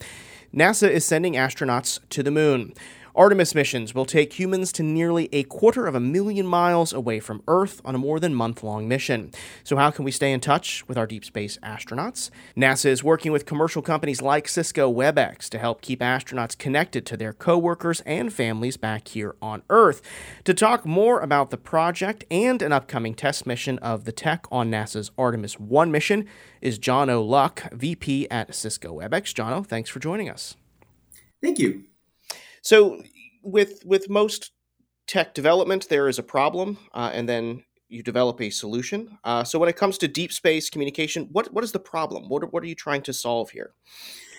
NASA 0.52 0.90
is 0.90 1.04
sending 1.04 1.34
astronauts 1.34 2.00
to 2.08 2.24
the 2.24 2.32
moon. 2.32 2.74
Artemis 3.14 3.54
missions 3.54 3.94
will 3.94 4.04
take 4.04 4.38
humans 4.38 4.72
to 4.72 4.82
nearly 4.82 5.28
a 5.32 5.42
quarter 5.44 5.86
of 5.86 5.94
a 5.94 6.00
million 6.00 6.46
miles 6.46 6.92
away 6.92 7.20
from 7.20 7.42
Earth 7.48 7.80
on 7.84 7.94
a 7.94 7.98
more 7.98 8.20
than 8.20 8.34
month 8.34 8.62
long 8.62 8.86
mission. 8.86 9.30
So, 9.64 9.76
how 9.76 9.90
can 9.90 10.04
we 10.04 10.10
stay 10.10 10.32
in 10.32 10.40
touch 10.40 10.86
with 10.88 10.96
our 10.96 11.06
deep 11.06 11.24
space 11.24 11.58
astronauts? 11.62 12.30
NASA 12.56 12.86
is 12.86 13.02
working 13.02 13.32
with 13.32 13.46
commercial 13.46 13.82
companies 13.82 14.22
like 14.22 14.48
Cisco 14.48 14.92
WebEx 14.92 15.48
to 15.50 15.58
help 15.58 15.82
keep 15.82 16.00
astronauts 16.00 16.56
connected 16.56 17.04
to 17.06 17.16
their 17.16 17.32
coworkers 17.32 18.00
and 18.02 18.32
families 18.32 18.76
back 18.76 19.08
here 19.08 19.34
on 19.42 19.62
Earth. 19.68 20.02
To 20.44 20.54
talk 20.54 20.86
more 20.86 21.20
about 21.20 21.50
the 21.50 21.56
project 21.56 22.24
and 22.30 22.62
an 22.62 22.72
upcoming 22.72 23.14
test 23.14 23.46
mission 23.46 23.78
of 23.80 24.04
the 24.04 24.12
tech 24.12 24.46
on 24.50 24.70
NASA's 24.70 25.10
Artemis 25.18 25.58
1 25.58 25.90
mission 25.90 26.26
is 26.60 26.78
Jono 26.78 27.26
Luk, 27.26 27.62
VP 27.72 28.30
at 28.30 28.54
Cisco 28.54 29.00
WebEx. 29.00 29.34
Jono, 29.34 29.66
thanks 29.66 29.90
for 29.90 29.98
joining 29.98 30.28
us. 30.28 30.56
Thank 31.42 31.58
you. 31.58 31.84
So 32.70 33.02
with 33.42 33.82
with 33.84 34.08
most 34.08 34.52
tech 35.08 35.34
development, 35.34 35.88
there 35.88 36.06
is 36.06 36.20
a 36.20 36.22
problem, 36.22 36.78
uh, 36.94 37.10
and 37.12 37.28
then 37.28 37.64
you 37.88 38.00
develop 38.00 38.40
a 38.40 38.48
solution. 38.48 39.18
Uh, 39.24 39.42
so 39.42 39.58
when 39.58 39.68
it 39.68 39.74
comes 39.74 39.98
to 39.98 40.06
deep 40.06 40.32
space 40.32 40.70
communication, 40.70 41.28
what 41.32 41.52
what 41.52 41.64
is 41.64 41.72
the 41.72 41.80
problem? 41.80 42.28
What 42.28 42.44
are, 42.44 42.46
what 42.46 42.62
are 42.62 42.68
you 42.68 42.76
trying 42.76 43.02
to 43.02 43.12
solve 43.12 43.50
here? 43.50 43.72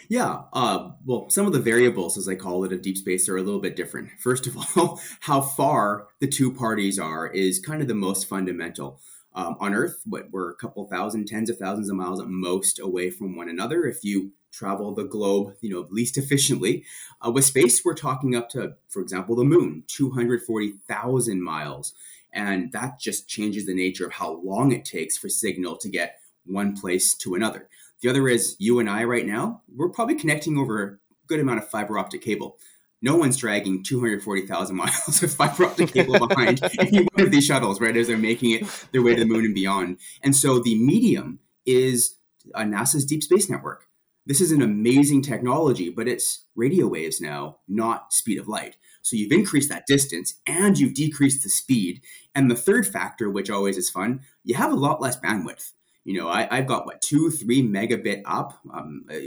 Yeah, 0.08 0.44
uh, 0.54 0.92
well, 1.06 1.30
some 1.30 1.46
of 1.46 1.52
the 1.52 1.60
variables, 1.60 2.18
as 2.18 2.30
I 2.30 2.36
call 2.36 2.64
it, 2.64 2.72
of 2.72 2.82
deep 2.82 2.98
space 2.98 3.28
are 3.28 3.36
a 3.36 3.44
little 3.44 3.60
bit 3.60 3.76
different. 3.76 4.08
First 4.20 4.48
of 4.48 4.56
all, 4.56 5.02
how 5.20 5.42
far 5.42 6.08
the 6.22 6.28
two 6.28 6.54
parties 6.54 7.00
are 7.00 7.28
is 7.28 7.60
kind 7.60 7.82
of 7.82 7.90
the 7.90 7.96
most 7.96 8.30
fundamental. 8.30 9.02
Um, 9.34 9.58
on 9.60 9.74
Earth, 9.74 10.04
what 10.06 10.32
we're 10.32 10.52
a 10.52 10.56
couple 10.56 10.88
thousand, 10.88 11.28
tens 11.28 11.50
of 11.50 11.58
thousands 11.58 11.90
of 11.90 11.98
miles 11.98 12.22
at 12.22 12.28
most 12.30 12.80
away 12.80 13.10
from 13.10 13.36
one 13.36 13.50
another. 13.50 13.84
If 13.84 14.06
you 14.06 14.32
travel 14.52 14.94
the 14.94 15.04
globe, 15.04 15.56
you 15.62 15.70
know, 15.70 15.88
least 15.90 16.18
efficiently. 16.18 16.86
Uh, 17.26 17.32
with 17.32 17.46
space, 17.46 17.84
we're 17.84 17.94
talking 17.94 18.36
up 18.36 18.50
to, 18.50 18.74
for 18.90 19.02
example, 19.02 19.36
the 19.36 19.44
moon, 19.44 19.84
240,000 19.88 21.42
miles. 21.42 21.94
And 22.34 22.72
that 22.72 23.00
just 23.00 23.28
changes 23.28 23.66
the 23.66 23.74
nature 23.74 24.06
of 24.06 24.14
how 24.14 24.42
long 24.44 24.72
it 24.72 24.86
takes 24.86 25.18
for 25.18 25.30
signal 25.30 25.78
to 25.78 25.90
get 25.90 26.20
one 26.46 26.76
place 26.76 27.14
to 27.16 27.36
another. 27.36 27.68
The 28.02 28.10
other 28.10 28.28
is 28.28 28.56
you 28.60 28.80
and 28.80 28.90
I 28.90 29.04
right 29.04 29.26
now, 29.26 29.62
we're 29.74 29.90
probably 29.90 30.16
connecting 30.16 30.58
over 30.58 30.84
a 30.84 30.98
good 31.28 31.40
amount 31.40 31.60
of 31.60 31.70
fiber 31.70 31.98
optic 31.98 32.22
cable. 32.22 32.58
No 33.02 33.16
one's 33.16 33.38
dragging 33.38 33.84
240,000 33.84 34.76
miles 34.76 35.24
of 35.24 35.34
fiber 35.34 35.66
optic 35.66 35.94
cable 35.94 36.28
behind 36.28 36.62
any 36.80 37.08
one 37.14 37.26
of 37.26 37.32
these 37.32 37.46
shuttles, 37.46 37.82
right, 37.82 37.96
as 37.96 38.08
they're 38.08 38.18
making 38.18 38.52
it 38.52 38.88
their 38.92 39.02
way 39.02 39.14
to 39.14 39.20
the 39.20 39.26
moon 39.26 39.46
and 39.46 39.56
beyond. 39.56 39.98
And 40.24 40.36
so 40.36 40.60
the 40.60 40.76
medium 40.76 41.40
is 41.66 42.16
uh, 42.56 42.62
NASA's 42.62 43.06
Deep 43.06 43.24
Space 43.24 43.50
Network 43.50 43.88
this 44.26 44.42
is 44.42 44.52
an 44.52 44.62
amazing 44.62 45.22
technology, 45.22 45.90
but 45.90 46.08
it's 46.08 46.46
radio 46.56 46.88
waves 46.88 47.20
now, 47.20 47.58
not 47.68 48.14
speed 48.14 48.38
of 48.40 48.48
light. 48.48 48.78
So 49.02 49.16
you've 49.16 49.32
increased 49.32 49.70
that 49.70 49.88
distance 49.88 50.36
and 50.46 50.78
you've 50.78 50.94
decreased 50.94 51.44
the 51.44 51.50
speed. 51.50 52.02
And 52.36 52.50
the 52.50 52.56
third 52.56 52.88
factor, 52.88 53.30
which 53.30 53.50
always 53.50 53.78
is 53.78 53.90
fun, 53.90 54.22
you 54.44 54.56
have 54.56 54.72
a 54.72 54.76
lot 54.76 55.02
less 55.02 55.20
bandwidth. 55.20 55.72
You 56.04 56.20
know, 56.20 56.30
I, 56.30 56.56
have 56.56 56.68
got 56.68 56.86
what 56.86 57.02
two, 57.02 57.30
three 57.30 57.62
megabit 57.62 58.22
up. 58.26 58.60
Um, 58.74 59.06
uh, 59.12 59.18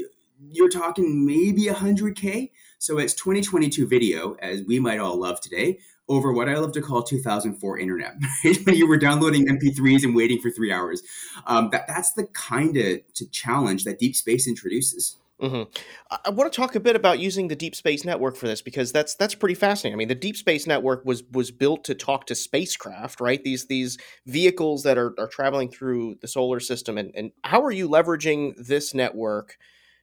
you're 0.50 0.68
talking 0.68 1.24
maybe 1.24 1.66
100k. 1.66 2.50
So 2.78 2.98
it's 2.98 3.14
2022 3.14 3.86
video, 3.86 4.34
as 4.40 4.62
we 4.62 4.78
might 4.78 4.98
all 4.98 5.18
love 5.18 5.40
today, 5.40 5.78
over 6.08 6.32
what 6.32 6.48
I 6.48 6.56
love 6.56 6.72
to 6.72 6.82
call 6.82 7.02
2004 7.02 7.78
internet, 7.78 8.14
when 8.64 8.76
you 8.76 8.86
were 8.86 8.98
downloading 8.98 9.46
MP3s 9.46 10.04
and 10.04 10.14
waiting 10.14 10.40
for 10.40 10.50
three 10.50 10.72
hours. 10.72 11.02
Um, 11.46 11.70
that, 11.70 11.86
that's 11.88 12.12
the 12.12 12.26
kind 12.26 12.76
of 12.76 13.00
to 13.14 13.30
challenge 13.30 13.84
that 13.84 13.98
deep 13.98 14.14
space 14.14 14.46
introduces. 14.46 15.16
Mm-hmm. 15.40 16.16
I 16.24 16.30
want 16.30 16.52
to 16.52 16.56
talk 16.56 16.76
a 16.76 16.80
bit 16.80 16.94
about 16.94 17.18
using 17.18 17.48
the 17.48 17.56
deep 17.56 17.74
space 17.74 18.04
network 18.04 18.36
for 18.36 18.46
this 18.46 18.62
because 18.62 18.92
that's 18.92 19.16
that's 19.16 19.34
pretty 19.34 19.56
fascinating. 19.56 19.96
I 19.96 19.98
mean, 19.98 20.08
the 20.08 20.14
deep 20.14 20.36
space 20.36 20.64
network 20.66 21.04
was 21.04 21.24
was 21.32 21.50
built 21.50 21.84
to 21.84 21.94
talk 21.94 22.26
to 22.26 22.36
spacecraft, 22.36 23.20
right? 23.20 23.42
These 23.42 23.66
these 23.66 23.98
vehicles 24.26 24.84
that 24.84 24.96
are, 24.96 25.12
are 25.18 25.26
traveling 25.26 25.70
through 25.70 26.18
the 26.20 26.28
solar 26.28 26.60
system, 26.60 26.96
and, 26.96 27.10
and 27.16 27.32
how 27.42 27.62
are 27.62 27.72
you 27.72 27.88
leveraging 27.88 28.54
this 28.56 28.94
network 28.94 29.56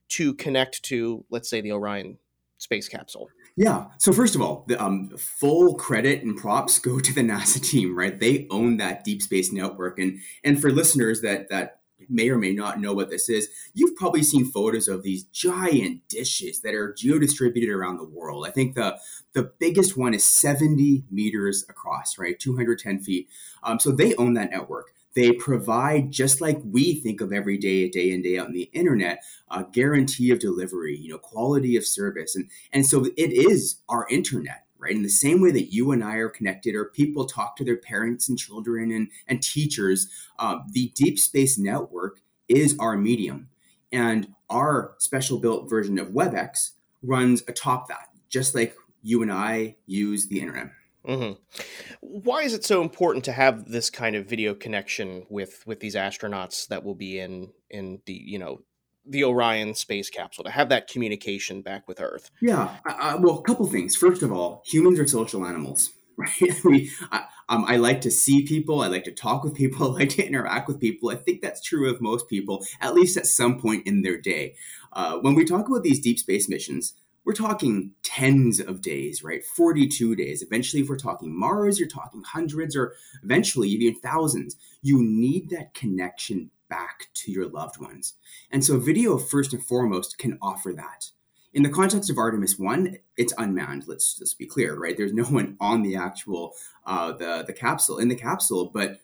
to 0.09 0.33
connect 0.33 0.83
to, 0.83 1.23
let's 1.29 1.49
say, 1.49 1.61
the 1.61 1.71
Orion 1.71 2.17
space 2.61 2.87
capsule? 2.87 3.29
Yeah. 3.57 3.87
So 3.97 4.13
first 4.13 4.35
of 4.35 4.41
all, 4.41 4.65
the 4.67 4.81
um, 4.81 5.09
full 5.17 5.75
credit 5.75 6.23
and 6.23 6.37
props 6.37 6.79
go 6.79 6.99
to 6.99 7.13
the 7.13 7.21
NASA 7.31 7.61
team, 7.61 7.97
right? 7.97 8.17
They 8.17 8.47
own 8.49 8.77
that 8.77 9.03
deep 9.03 9.21
space 9.21 9.51
network, 9.51 9.99
and 9.99 10.19
and 10.43 10.61
for 10.61 10.71
listeners 10.71 11.21
that 11.21 11.49
that 11.49 11.79
may 12.09 12.29
or 12.29 12.37
may 12.37 12.51
not 12.51 12.79
know 12.79 12.93
what 12.93 13.09
this 13.09 13.29
is, 13.29 13.49
you've 13.73 13.95
probably 13.95 14.23
seen 14.23 14.51
photos 14.51 14.87
of 14.87 15.03
these 15.03 15.23
giant 15.25 16.01
dishes 16.07 16.61
that 16.61 16.73
are 16.73 16.93
geo-distributed 16.93 17.69
around 17.69 17.97
the 17.97 18.03
world. 18.03 18.45
I 18.47 18.51
think 18.51 18.75
the 18.75 18.97
the 19.33 19.51
biggest 19.59 19.97
one 19.97 20.13
is 20.13 20.23
70 20.23 21.05
meters 21.09 21.65
across, 21.69 22.17
right? 22.17 22.37
210 22.37 22.99
feet. 22.99 23.29
Um, 23.63 23.79
so 23.79 23.91
they 23.91 24.13
own 24.15 24.33
that 24.33 24.51
network. 24.51 24.93
They 25.13 25.33
provide, 25.33 26.11
just 26.11 26.39
like 26.39 26.59
we 26.63 26.95
think 26.95 27.19
of 27.19 27.33
every 27.33 27.57
day, 27.57 27.89
day 27.89 28.11
in, 28.11 28.21
day 28.21 28.37
out 28.37 28.47
on 28.47 28.53
the 28.53 28.69
internet, 28.71 29.23
a 29.49 29.65
guarantee 29.69 30.31
of 30.31 30.39
delivery, 30.39 30.97
you 30.97 31.09
know, 31.09 31.17
quality 31.17 31.75
of 31.75 31.85
service. 31.85 32.35
And, 32.35 32.49
and 32.71 32.85
so 32.85 33.05
it 33.05 33.33
is 33.33 33.77
our 33.89 34.07
internet, 34.09 34.65
right? 34.77 34.95
In 34.95 35.03
the 35.03 35.09
same 35.09 35.41
way 35.41 35.51
that 35.51 35.73
you 35.73 35.91
and 35.91 36.01
I 36.03 36.15
are 36.15 36.29
connected, 36.29 36.75
or 36.75 36.85
people 36.85 37.25
talk 37.25 37.57
to 37.57 37.65
their 37.65 37.75
parents 37.77 38.29
and 38.29 38.39
children 38.39 38.91
and, 38.91 39.09
and 39.27 39.43
teachers, 39.43 40.07
uh, 40.39 40.59
the 40.71 40.93
deep 40.95 41.19
space 41.19 41.57
network 41.57 42.21
is 42.47 42.77
our 42.79 42.95
medium. 42.97 43.49
And 43.91 44.33
our 44.49 44.95
special 44.99 45.39
built 45.39 45.69
version 45.69 45.99
of 45.99 46.09
WebEx 46.09 46.71
runs 47.03 47.43
atop 47.49 47.89
that, 47.89 48.07
just 48.29 48.55
like 48.55 48.75
you 49.01 49.21
and 49.21 49.31
I 49.31 49.75
use 49.87 50.27
the 50.27 50.39
internet. 50.39 50.71
Mm-hmm. 51.07 51.63
Why 52.01 52.41
is 52.41 52.53
it 52.53 52.63
so 52.63 52.81
important 52.81 53.25
to 53.25 53.31
have 53.31 53.65
this 53.65 53.89
kind 53.89 54.15
of 54.15 54.27
video 54.27 54.53
connection 54.53 55.25
with 55.29 55.63
with 55.65 55.79
these 55.79 55.95
astronauts 55.95 56.67
that 56.67 56.83
will 56.83 56.95
be 56.95 57.19
in 57.19 57.51
in 57.69 58.01
the 58.05 58.13
you 58.13 58.37
know 58.37 58.61
the 59.05 59.23
Orion 59.23 59.73
space 59.73 60.09
capsule 60.09 60.43
to 60.43 60.51
have 60.51 60.69
that 60.69 60.87
communication 60.87 61.61
back 61.61 61.87
with 61.87 61.99
Earth? 61.99 62.29
Yeah, 62.41 62.77
well, 63.19 63.39
a 63.39 63.41
couple 63.41 63.65
things. 63.67 63.95
First 63.95 64.21
of 64.21 64.31
all, 64.31 64.61
humans 64.65 64.99
are 64.99 65.07
social 65.07 65.45
animals, 65.45 65.91
right? 66.17 66.63
we, 66.63 66.91
I, 67.11 67.25
um, 67.49 67.65
I 67.67 67.77
like 67.77 68.01
to 68.01 68.11
see 68.11 68.45
people. 68.45 68.81
I 68.81 68.87
like 68.87 69.03
to 69.05 69.11
talk 69.11 69.43
with 69.43 69.55
people. 69.55 69.87
I 69.95 70.01
like 70.01 70.09
to 70.09 70.25
interact 70.25 70.67
with 70.67 70.79
people. 70.79 71.09
I 71.09 71.15
think 71.15 71.41
that's 71.41 71.61
true 71.61 71.89
of 71.89 71.99
most 71.99 72.27
people, 72.29 72.63
at 72.79 72.93
least 72.93 73.17
at 73.17 73.25
some 73.25 73.59
point 73.59 73.87
in 73.87 74.03
their 74.03 74.19
day. 74.19 74.55
Uh, 74.93 75.17
when 75.17 75.35
we 75.35 75.45
talk 75.45 75.67
about 75.67 75.83
these 75.83 75.99
deep 75.99 76.19
space 76.19 76.47
missions, 76.47 76.93
we're 77.23 77.33
talking 77.33 77.91
tens 78.03 78.59
of 78.59 78.81
days, 78.81 79.23
right? 79.23 79.43
42 79.43 80.15
days. 80.15 80.41
Eventually, 80.41 80.81
if 80.81 80.89
we're 80.89 80.97
talking 80.97 81.37
Mars, 81.37 81.79
you're 81.79 81.87
talking 81.87 82.23
hundreds 82.23 82.75
or 82.75 82.93
eventually 83.23 83.69
even 83.69 83.95
thousands. 83.95 84.55
You 84.81 85.03
need 85.03 85.49
that 85.51 85.73
connection 85.73 86.51
back 86.69 87.09
to 87.13 87.31
your 87.31 87.47
loved 87.47 87.79
ones. 87.79 88.15
And 88.49 88.63
so, 88.63 88.79
video, 88.79 89.17
first 89.17 89.53
and 89.53 89.63
foremost, 89.63 90.17
can 90.17 90.37
offer 90.41 90.73
that. 90.73 91.11
In 91.53 91.63
the 91.63 91.69
context 91.69 92.09
of 92.09 92.17
Artemis 92.17 92.57
1, 92.57 92.97
it's 93.17 93.33
unmanned. 93.37 93.83
Let's 93.85 94.17
just 94.17 94.39
be 94.39 94.45
clear, 94.45 94.73
right? 94.73 94.95
There's 94.95 95.13
no 95.13 95.25
one 95.25 95.57
on 95.59 95.83
the 95.83 95.97
actual 95.97 96.53
uh, 96.85 97.11
the 97.11 97.43
the 97.45 97.53
capsule 97.53 97.99
in 97.99 98.07
the 98.07 98.15
capsule, 98.15 98.71
but 98.73 99.01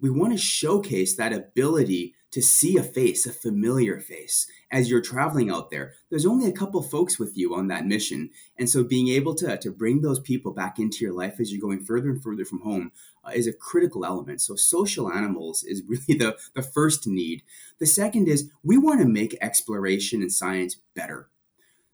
we 0.00 0.10
want 0.10 0.32
to 0.32 0.38
showcase 0.38 1.16
that 1.16 1.32
ability 1.32 2.14
to 2.34 2.42
see 2.42 2.76
a 2.76 2.82
face, 2.82 3.26
a 3.26 3.32
familiar 3.32 4.00
face, 4.00 4.48
as 4.72 4.90
you're 4.90 5.00
traveling 5.00 5.52
out 5.52 5.70
there. 5.70 5.94
There's 6.10 6.26
only 6.26 6.48
a 6.48 6.52
couple 6.52 6.82
folks 6.82 7.16
with 7.16 7.38
you 7.38 7.54
on 7.54 7.68
that 7.68 7.86
mission. 7.86 8.30
And 8.58 8.68
so 8.68 8.82
being 8.82 9.06
able 9.06 9.36
to, 9.36 9.56
to 9.56 9.70
bring 9.70 10.00
those 10.00 10.18
people 10.18 10.52
back 10.52 10.80
into 10.80 11.04
your 11.04 11.14
life 11.14 11.38
as 11.38 11.52
you're 11.52 11.60
going 11.60 11.84
further 11.84 12.10
and 12.10 12.20
further 12.20 12.44
from 12.44 12.62
home 12.62 12.90
uh, 13.24 13.30
is 13.32 13.46
a 13.46 13.52
critical 13.52 14.04
element. 14.04 14.40
So 14.40 14.56
social 14.56 15.12
animals 15.12 15.62
is 15.62 15.84
really 15.88 16.18
the, 16.18 16.36
the 16.56 16.62
first 16.62 17.06
need. 17.06 17.44
The 17.78 17.86
second 17.86 18.26
is 18.26 18.50
we 18.64 18.78
want 18.78 19.00
to 19.00 19.06
make 19.06 19.38
exploration 19.40 20.20
and 20.20 20.32
science 20.32 20.76
better. 20.96 21.30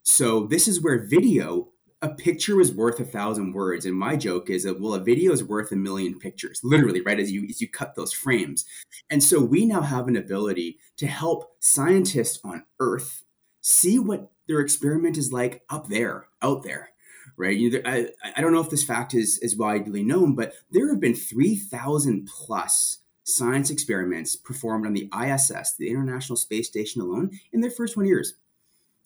So 0.05 0.47
this 0.47 0.67
is 0.67 0.81
where 0.81 1.07
video 1.07 1.69
a 2.03 2.09
picture 2.09 2.61
is 2.61 2.73
worth 2.73 2.99
a 3.01 3.05
thousand 3.05 3.53
words 3.53 3.85
and 3.85 3.95
my 3.95 4.17
joke 4.17 4.49
is 4.49 4.65
that 4.65 4.81
well 4.81 4.95
a 4.95 5.01
video 5.01 5.33
is 5.33 5.45
worth 5.45 5.71
a 5.73 5.77
million 5.77 6.19
pictures 6.19 6.61
literally 6.65 7.03
right 7.03 7.21
as 7.21 7.31
you 7.31 7.47
as 7.49 7.61
you 7.61 7.69
cut 7.69 7.95
those 7.95 8.13
frames. 8.13 8.65
And 9.11 9.23
so 9.23 9.41
we 9.41 9.67
now 9.67 9.83
have 9.83 10.09
an 10.09 10.17
ability 10.17 10.79
to 10.97 11.07
help 11.07 11.57
scientists 11.61 12.41
on 12.43 12.65
earth 12.79 13.23
see 13.61 13.99
what 13.99 14.31
their 14.49 14.61
experiment 14.61 15.19
is 15.19 15.33
like 15.33 15.63
up 15.69 15.89
there 15.89 16.29
out 16.43 16.63
there 16.63 16.91
right? 17.37 17.57
You, 17.57 17.81
I, 17.87 18.09
I 18.37 18.41
don't 18.41 18.53
know 18.53 18.61
if 18.61 18.71
this 18.71 18.85
fact 18.85 19.15
is 19.15 19.39
is 19.39 19.57
widely 19.57 20.03
known 20.03 20.35
but 20.35 20.55
there 20.71 20.89
have 20.89 21.01
been 21.01 21.15
3000 21.15 22.27
plus 22.27 22.99
science 23.25 23.71
experiments 23.71 24.37
performed 24.37 24.87
on 24.87 24.95
the 24.95 25.09
iss 25.27 25.75
the 25.79 25.91
international 25.91 26.37
space 26.37 26.69
station 26.69 27.03
alone 27.03 27.31
in 27.53 27.61
their 27.61 27.71
first 27.71 27.95
20 27.95 28.09
years 28.09 28.35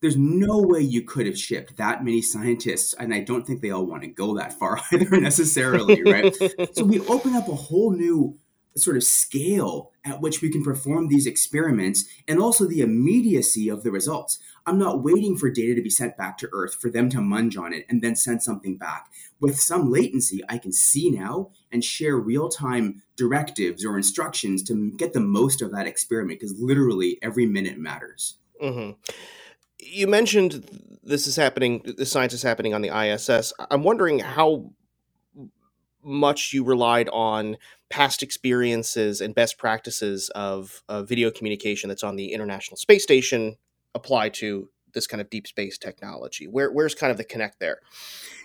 there's 0.05 0.17
no 0.19 0.61
way 0.61 0.81
you 0.81 1.01
could 1.01 1.25
have 1.25 1.39
shipped 1.39 1.79
that 1.79 2.05
many 2.05 2.21
scientists 2.21 2.93
and 2.95 3.15
i 3.15 3.21
don't 3.21 3.47
think 3.47 3.63
they 3.63 3.71
all 3.71 3.87
want 3.87 4.03
to 4.03 4.09
go 4.09 4.37
that 4.37 4.53
far 4.53 4.79
either 4.93 5.19
necessarily 5.19 6.03
right? 6.03 6.35
So 6.75 6.85
we 6.85 7.01
open 7.01 7.35
up 7.35 7.49
a 7.49 7.55
whole 7.55 7.93
new 7.93 8.39
sort 8.77 8.97
of 8.97 9.05
scale 9.05 9.93
at 10.05 10.21
which 10.21 10.43
we 10.43 10.51
can 10.51 10.63
perform 10.63 11.07
these 11.07 11.27
experiments 11.27 12.05
and 12.27 12.41
also 12.41 12.67
the 12.67 12.81
immediacy 12.81 13.69
of 13.69 13.85
the 13.85 13.93
results. 13.93 14.39
I'm 14.67 14.79
not 14.79 15.03
waiting 15.03 15.37
for 15.37 15.49
data 15.49 15.77
to 15.77 15.83
be 15.83 15.91
sent 15.91 16.17
back 16.17 16.37
to 16.39 16.49
earth 16.53 16.75
for 16.75 16.91
them 16.91 17.09
to 17.11 17.19
munge 17.19 17.57
on 17.57 17.73
it 17.73 17.87
and 17.89 18.03
then 18.03 18.17
send 18.17 18.43
something 18.43 18.77
back. 18.77 19.07
With 19.41 19.59
some 19.59 19.91
latency 19.91 20.43
i 20.49 20.59
can 20.59 20.73
see 20.73 21.11
now 21.11 21.51
and 21.73 21.85
share 21.85 22.17
real-time 22.17 23.03
directives 23.17 23.85
or 23.85 23.97
instructions 23.97 24.63
to 24.65 24.93
get 24.97 25.13
the 25.13 25.21
most 25.21 25.63
of 25.63 25.71
that 25.73 25.87
experiment 25.87 26.41
because 26.41 26.59
literally 26.59 27.19
every 27.23 27.47
minute 27.47 27.79
matters. 27.79 28.39
Mm-hmm 28.61 29.01
you 29.85 30.07
mentioned 30.07 30.67
this 31.03 31.27
is 31.27 31.37
happening 31.37 31.83
the 31.99 32.07
science 32.07 32.33
is 32.33 32.43
happening 32.43 32.75
on 32.75 32.83
the 32.83 32.89
iss 32.89 33.53
i'm 33.71 33.83
wondering 33.83 34.19
how 34.19 34.71
much 36.03 36.53
you 36.53 36.65
relied 36.65 37.09
on 37.11 37.57
past 37.89 38.23
experiences 38.23 39.21
and 39.21 39.35
best 39.35 39.59
practices 39.59 40.29
of, 40.31 40.83
of 40.89 41.09
video 41.09 41.31
communication 41.31 41.89
that's 41.89 42.05
on 42.05 42.17
the 42.17 42.33
international 42.33 42.77
space 42.77 43.03
station 43.03 43.57
apply 43.95 44.29
to 44.29 44.69
this 44.93 45.07
kind 45.07 45.21
of 45.21 45.29
deep 45.29 45.47
space 45.47 45.77
technology. 45.77 46.47
Where 46.47 46.71
where's 46.71 46.95
kind 46.95 47.11
of 47.11 47.17
the 47.17 47.25
connect 47.25 47.59
there? 47.59 47.81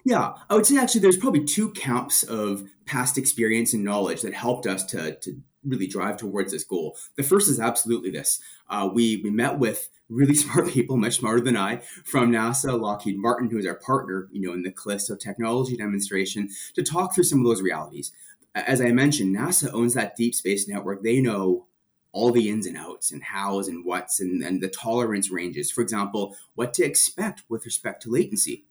Yeah 0.03 0.33
i 0.49 0.55
would 0.55 0.65
say 0.65 0.77
actually 0.77 1.01
there's 1.01 1.17
probably 1.17 1.43
two 1.43 1.71
camps 1.71 2.23
of 2.23 2.63
past 2.85 3.17
experience 3.17 3.73
and 3.73 3.83
knowledge 3.83 4.21
that 4.21 4.33
helped 4.33 4.65
us 4.65 4.83
to, 4.85 5.15
to 5.19 5.41
really 5.63 5.87
drive 5.87 6.17
towards 6.17 6.51
this 6.51 6.63
goal. 6.63 6.97
The 7.17 7.23
first 7.23 7.49
is 7.49 7.59
absolutely 7.59 8.09
this. 8.09 8.39
Uh, 8.69 8.89
we 8.91 9.21
we 9.23 9.29
met 9.29 9.59
with 9.59 9.89
really 10.09 10.35
smart 10.35 10.69
people, 10.69 10.97
much 10.97 11.17
smarter 11.17 11.41
than 11.41 11.57
I, 11.57 11.77
from 12.05 12.31
NASA, 12.31 12.79
Lockheed 12.79 13.17
Martin, 13.17 13.49
who 13.49 13.57
is 13.57 13.65
our 13.65 13.75
partner, 13.75 14.27
you 14.31 14.45
know, 14.45 14.53
in 14.53 14.63
the 14.63 14.71
Callisto 14.71 15.15
technology 15.15 15.77
demonstration, 15.77 16.49
to 16.73 16.83
talk 16.83 17.13
through 17.13 17.25
some 17.25 17.39
of 17.39 17.45
those 17.45 17.61
realities. 17.61 18.11
As 18.55 18.81
I 18.81 18.91
mentioned, 18.91 19.35
NASA 19.35 19.71
owns 19.73 19.93
that 19.93 20.15
deep 20.15 20.33
space 20.33 20.67
network. 20.67 21.03
They 21.03 21.21
know 21.21 21.67
all 22.11 22.31
the 22.31 22.49
ins 22.49 22.65
and 22.65 22.77
outs 22.77 23.11
and 23.11 23.21
hows 23.21 23.67
and 23.67 23.85
whats 23.85 24.19
and, 24.19 24.43
and 24.43 24.61
the 24.61 24.67
tolerance 24.67 25.29
ranges. 25.29 25.71
For 25.71 25.81
example, 25.81 26.35
what 26.55 26.73
to 26.75 26.83
expect 26.83 27.43
with 27.49 27.65
respect 27.65 28.01
to 28.03 28.09
latency. 28.09 28.65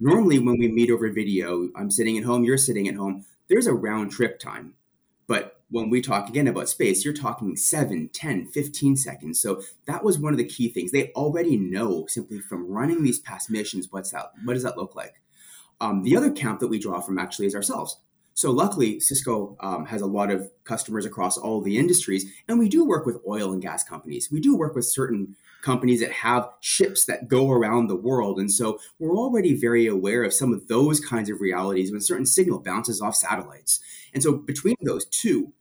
Normally, 0.00 0.38
when 0.38 0.58
we 0.58 0.68
meet 0.68 0.90
over 0.90 1.10
video, 1.10 1.68
I'm 1.76 1.90
sitting 1.90 2.18
at 2.18 2.24
home, 2.24 2.42
you're 2.42 2.58
sitting 2.58 2.88
at 2.88 2.96
home, 2.96 3.26
there's 3.48 3.66
a 3.66 3.74
round 3.74 4.10
trip 4.10 4.38
time. 4.38 4.74
When 5.70 5.88
we 5.88 6.02
talk 6.02 6.28
again 6.28 6.48
about 6.48 6.68
space, 6.68 7.04
you're 7.04 7.14
talking 7.14 7.56
7, 7.56 8.10
10, 8.12 8.46
15 8.46 8.96
seconds. 8.96 9.40
So 9.40 9.62
that 9.86 10.02
was 10.02 10.18
one 10.18 10.32
of 10.32 10.38
the 10.38 10.44
key 10.44 10.68
things. 10.68 10.90
They 10.90 11.12
already 11.12 11.56
know 11.56 12.06
simply 12.06 12.40
from 12.40 12.68
running 12.68 13.02
these 13.02 13.20
past 13.20 13.50
missions 13.50 13.88
what's 13.90 14.10
that 14.10 14.32
what 14.44 14.54
does 14.54 14.64
that 14.64 14.76
look 14.76 14.96
like? 14.96 15.20
Um, 15.80 16.02
the 16.02 16.16
other 16.16 16.30
camp 16.30 16.60
that 16.60 16.68
we 16.68 16.78
draw 16.78 17.00
from 17.00 17.18
actually 17.18 17.46
is 17.46 17.54
ourselves. 17.54 18.00
So 18.34 18.50
luckily, 18.50 19.00
Cisco 19.00 19.56
um, 19.60 19.84
has 19.86 20.02
a 20.02 20.06
lot 20.06 20.30
of 20.30 20.50
customers 20.64 21.04
across 21.04 21.36
all 21.36 21.60
the 21.60 21.76
industries, 21.76 22.24
and 22.48 22.58
we 22.58 22.68
do 22.68 22.86
work 22.86 23.04
with 23.04 23.18
oil 23.26 23.52
and 23.52 23.60
gas 23.60 23.82
companies. 23.82 24.30
We 24.30 24.40
do 24.40 24.56
work 24.56 24.74
with 24.74 24.86
certain 24.86 25.36
companies 25.62 26.00
that 26.00 26.12
have 26.12 26.48
ships 26.60 27.04
that 27.04 27.28
go 27.28 27.50
around 27.50 27.88
the 27.88 27.96
world, 27.96 28.38
and 28.38 28.50
so 28.50 28.78
we're 28.98 29.16
already 29.16 29.54
very 29.54 29.86
aware 29.86 30.22
of 30.22 30.32
some 30.32 30.54
of 30.54 30.68
those 30.68 31.00
kinds 31.00 31.28
of 31.28 31.40
realities 31.40 31.92
when 31.92 32.00
certain 32.00 32.24
signal 32.24 32.60
bounces 32.60 33.02
off 33.02 33.14
satellites. 33.14 33.80
And 34.14 34.22
so 34.22 34.32
between 34.32 34.76
those 34.82 35.04
two, 35.06 35.52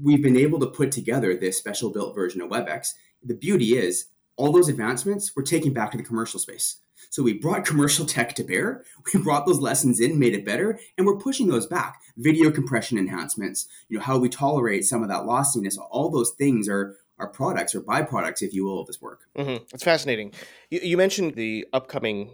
we've 0.00 0.22
been 0.22 0.36
able 0.36 0.58
to 0.60 0.66
put 0.66 0.92
together 0.92 1.34
this 1.36 1.58
special 1.58 1.90
built 1.90 2.14
version 2.14 2.40
of 2.40 2.50
WebEx. 2.50 2.88
The 3.22 3.34
beauty 3.34 3.76
is 3.76 4.06
all 4.36 4.52
those 4.52 4.68
advancements 4.68 5.32
we're 5.36 5.42
taking 5.42 5.72
back 5.72 5.90
to 5.92 5.98
the 5.98 6.04
commercial 6.04 6.40
space. 6.40 6.78
So 7.10 7.22
we 7.22 7.34
brought 7.34 7.64
commercial 7.66 8.06
tech 8.06 8.34
to 8.36 8.44
bear, 8.44 8.84
we 9.12 9.20
brought 9.20 9.46
those 9.46 9.60
lessons 9.60 10.00
in, 10.00 10.18
made 10.18 10.34
it 10.34 10.44
better, 10.44 10.78
and 10.96 11.06
we're 11.06 11.18
pushing 11.18 11.48
those 11.48 11.66
back. 11.66 12.00
Video 12.16 12.50
compression 12.50 12.98
enhancements, 12.98 13.68
you 13.88 13.98
know, 13.98 14.04
how 14.04 14.18
we 14.18 14.28
tolerate 14.28 14.84
some 14.84 15.02
of 15.02 15.08
that 15.08 15.26
lossiness, 15.26 15.76
all 15.78 16.10
those 16.10 16.30
things 16.30 16.68
are 16.68 16.96
are 17.18 17.28
products 17.28 17.74
or 17.74 17.80
byproducts, 17.80 18.42
if 18.42 18.52
you 18.52 18.64
will, 18.64 18.80
of 18.80 18.86
this 18.86 19.00
work. 19.00 19.20
Mm-hmm. 19.36 19.62
It's 19.72 19.84
fascinating. 19.84 20.32
You, 20.70 20.80
you 20.82 20.96
mentioned 20.96 21.34
the 21.34 21.66
upcoming 21.72 22.30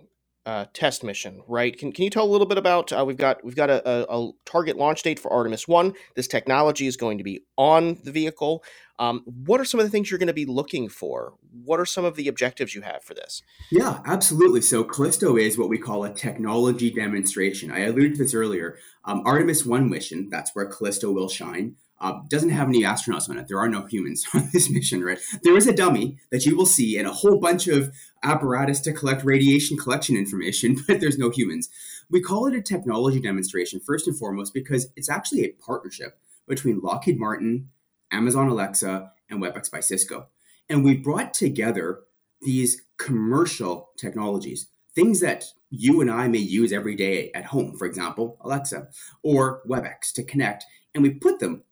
uh, 0.49 0.65
test 0.73 1.05
mission, 1.05 1.43
right? 1.47 1.79
Can, 1.79 1.93
can 1.93 2.05
you 2.05 2.11
tell 2.11 2.25
a 2.25 2.33
little 2.33 2.47
bit 2.47 2.57
about? 2.57 2.91
Uh, 2.91 3.05
we've 3.05 3.19
got 3.19 3.45
we've 3.45 3.55
got 3.55 3.69
a, 3.69 3.87
a, 3.87 4.07
a, 4.09 4.31
target 4.47 4.79
launch 4.79 5.03
date 5.03 5.19
for 5.19 5.31
Artemis 5.31 5.69
One. 5.69 5.93
This 6.17 6.27
technology 6.27 6.87
is 6.87 6.97
going 6.97 7.19
to 7.19 7.25
be 7.25 7.43
on 7.59 7.99
the 8.03 8.11
vehicle. 8.11 8.65
Um, 8.99 9.25
what 9.27 9.61
are 9.61 9.67
some 9.67 9.79
of 9.79 9.85
the 9.85 9.91
things 9.91 10.11
you're 10.11 10.17
going 10.17 10.29
to 10.29 10.33
be 10.33 10.47
looking 10.47 10.89
for? 10.89 11.35
What 11.53 11.79
are 11.79 11.85
some 11.85 12.07
of 12.07 12.17
the 12.17 12.29
objectives 12.29 12.75
you 12.75 12.81
have 12.81 13.05
for 13.05 13.13
this? 13.13 13.43
Yeah, 13.71 14.01
absolutely. 14.07 14.63
So 14.63 14.85
Callisto 14.85 15.37
is 15.37 15.59
what 15.59 15.69
we 15.69 15.77
call 15.77 16.05
a 16.05 16.15
technology 16.15 16.91
demonstration. 16.91 17.71
I 17.71 17.81
alluded 17.81 18.15
to 18.15 18.23
this 18.23 18.33
earlier. 18.33 18.79
Um, 19.05 19.23
Artemis 19.27 19.67
One 19.67 19.91
mission, 19.91 20.31
that's 20.31 20.53
where 20.55 20.65
Callisto 20.65 21.13
will 21.13 21.29
shine. 21.29 21.77
Uh, 22.01 22.21
doesn't 22.29 22.51
have 22.51 22.69
any 22.69 22.83
astronauts 22.83 23.29
on 23.29 23.39
it. 23.39 23.49
There 23.49 23.59
are 23.59 23.69
no 23.69 23.85
humans 23.87 24.25
on 24.35 24.49
this 24.53 24.71
mission, 24.71 25.03
right? 25.03 25.19
There 25.43 25.57
is 25.57 25.67
a 25.67 25.75
dummy 25.75 26.19
that 26.31 26.47
you 26.47 26.57
will 26.57 26.67
see 26.67 26.97
and 26.97 27.09
a 27.09 27.13
whole 27.13 27.39
bunch 27.39 27.67
of 27.67 27.93
apparatus 28.23 28.81
to 28.81 28.93
collect 28.93 29.25
radiation 29.25 29.77
collection 29.77 30.17
information, 30.17 30.77
but 30.87 31.01
there's 31.01 31.19
no 31.19 31.31
humans. 31.31 31.69
We 32.11 32.21
call 32.21 32.47
it 32.47 32.55
a 32.55 32.63
technology 32.63 33.21
demonstration 33.21 33.81
first 33.81 34.07
and 34.07 34.17
foremost 34.17 34.55
because 34.55 34.89
it's 34.97 35.11
actually 35.11 35.45
a 35.45 35.53
partnership 35.53 36.19
between 36.47 36.81
Lockheed 36.81 37.19
Martin, 37.19 37.69
Amazon 38.11 38.49
Alexa, 38.49 39.13
and 39.29 39.43
WebEx 39.43 39.71
by 39.71 39.81
Cisco. 39.81 40.29
And 40.69 40.85
we 40.85 40.97
brought 40.97 41.35
together 41.35 42.01
these 42.41 42.83
commercial 42.97 43.91
technologies, 43.99 44.69
things 44.95 45.21
that 45.21 45.45
you 45.71 46.01
and 46.01 46.11
I 46.11 46.29
may 46.29 46.39
use 46.39 46.73
every 46.73 46.95
day 46.95 47.31
at 47.35 47.47
home, 47.47 47.77
for 47.77 47.87
example, 47.87 48.39
Alexa 48.41 48.89
or 49.23 49.63
WebEx 49.69 50.13
to 50.15 50.23
connect, 50.23 50.65
and 50.95 51.03
we 51.03 51.11
put 51.11 51.41
them 51.41 51.65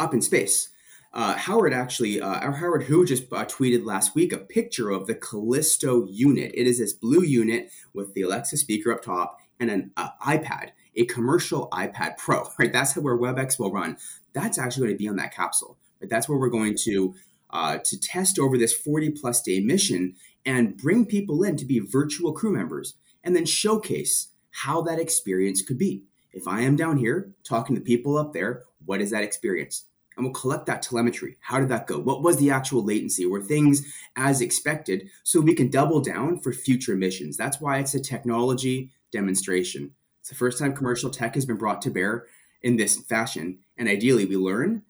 up 0.00 0.14
in 0.14 0.22
space. 0.22 0.70
Uh, 1.12 1.34
Howard 1.34 1.72
actually, 1.72 2.20
uh, 2.20 2.52
Howard 2.52 2.84
Hu 2.84 3.04
just 3.04 3.24
uh, 3.32 3.44
tweeted 3.44 3.84
last 3.84 4.14
week 4.14 4.32
a 4.32 4.38
picture 4.38 4.90
of 4.90 5.06
the 5.06 5.14
Callisto 5.14 6.06
unit. 6.06 6.52
It 6.54 6.66
is 6.66 6.78
this 6.78 6.92
blue 6.92 7.22
unit 7.22 7.70
with 7.92 8.14
the 8.14 8.22
Alexa 8.22 8.56
speaker 8.56 8.92
up 8.92 9.02
top 9.02 9.38
and 9.58 9.70
an 9.70 9.90
uh, 9.96 10.10
iPad, 10.24 10.70
a 10.94 11.04
commercial 11.06 11.68
iPad 11.72 12.16
Pro. 12.16 12.48
Right, 12.58 12.72
that's 12.72 12.96
where 12.96 13.18
WebEx 13.18 13.58
will 13.58 13.72
run. 13.72 13.96
That's 14.32 14.58
actually 14.58 14.86
going 14.86 14.94
to 14.94 15.02
be 15.02 15.08
on 15.08 15.16
that 15.16 15.34
capsule. 15.34 15.76
Right, 16.00 16.08
that's 16.08 16.28
where 16.28 16.38
we're 16.38 16.48
going 16.48 16.76
to 16.84 17.14
uh, 17.50 17.78
to 17.78 17.98
test 17.98 18.38
over 18.38 18.56
this 18.56 18.72
40 18.72 19.10
plus 19.10 19.42
day 19.42 19.58
mission 19.58 20.14
and 20.46 20.76
bring 20.76 21.04
people 21.04 21.42
in 21.42 21.56
to 21.56 21.64
be 21.64 21.80
virtual 21.80 22.32
crew 22.32 22.52
members 22.52 22.94
and 23.24 23.34
then 23.34 23.44
showcase 23.44 24.28
how 24.50 24.80
that 24.82 25.00
experience 25.00 25.60
could 25.60 25.78
be. 25.78 26.04
If 26.32 26.46
I 26.46 26.60
am 26.60 26.76
down 26.76 26.98
here 26.98 27.32
talking 27.42 27.74
to 27.74 27.82
people 27.82 28.16
up 28.16 28.32
there, 28.32 28.62
what 28.84 29.00
is 29.00 29.10
that 29.10 29.24
experience? 29.24 29.86
And 30.16 30.26
we'll 30.26 30.34
collect 30.34 30.66
that 30.66 30.82
telemetry. 30.82 31.36
How 31.40 31.60
did 31.60 31.68
that 31.68 31.86
go? 31.86 31.98
What 31.98 32.22
was 32.22 32.36
the 32.36 32.50
actual 32.50 32.84
latency? 32.84 33.24
Were 33.26 33.40
things 33.40 33.86
as 34.16 34.40
expected? 34.40 35.08
So 35.22 35.40
we 35.40 35.54
can 35.54 35.70
double 35.70 36.00
down 36.00 36.40
for 36.40 36.52
future 36.52 36.96
missions. 36.96 37.36
That's 37.36 37.60
why 37.60 37.78
it's 37.78 37.94
a 37.94 38.00
technology 38.00 38.90
demonstration. 39.12 39.92
It's 40.20 40.28
the 40.28 40.34
first 40.34 40.58
time 40.58 40.74
commercial 40.74 41.10
tech 41.10 41.34
has 41.34 41.46
been 41.46 41.56
brought 41.56 41.80
to 41.82 41.90
bear 41.90 42.26
in 42.62 42.76
this 42.76 42.96
fashion. 42.96 43.60
And 43.78 43.88
ideally, 43.88 44.26
we 44.26 44.36
learn 44.36 44.82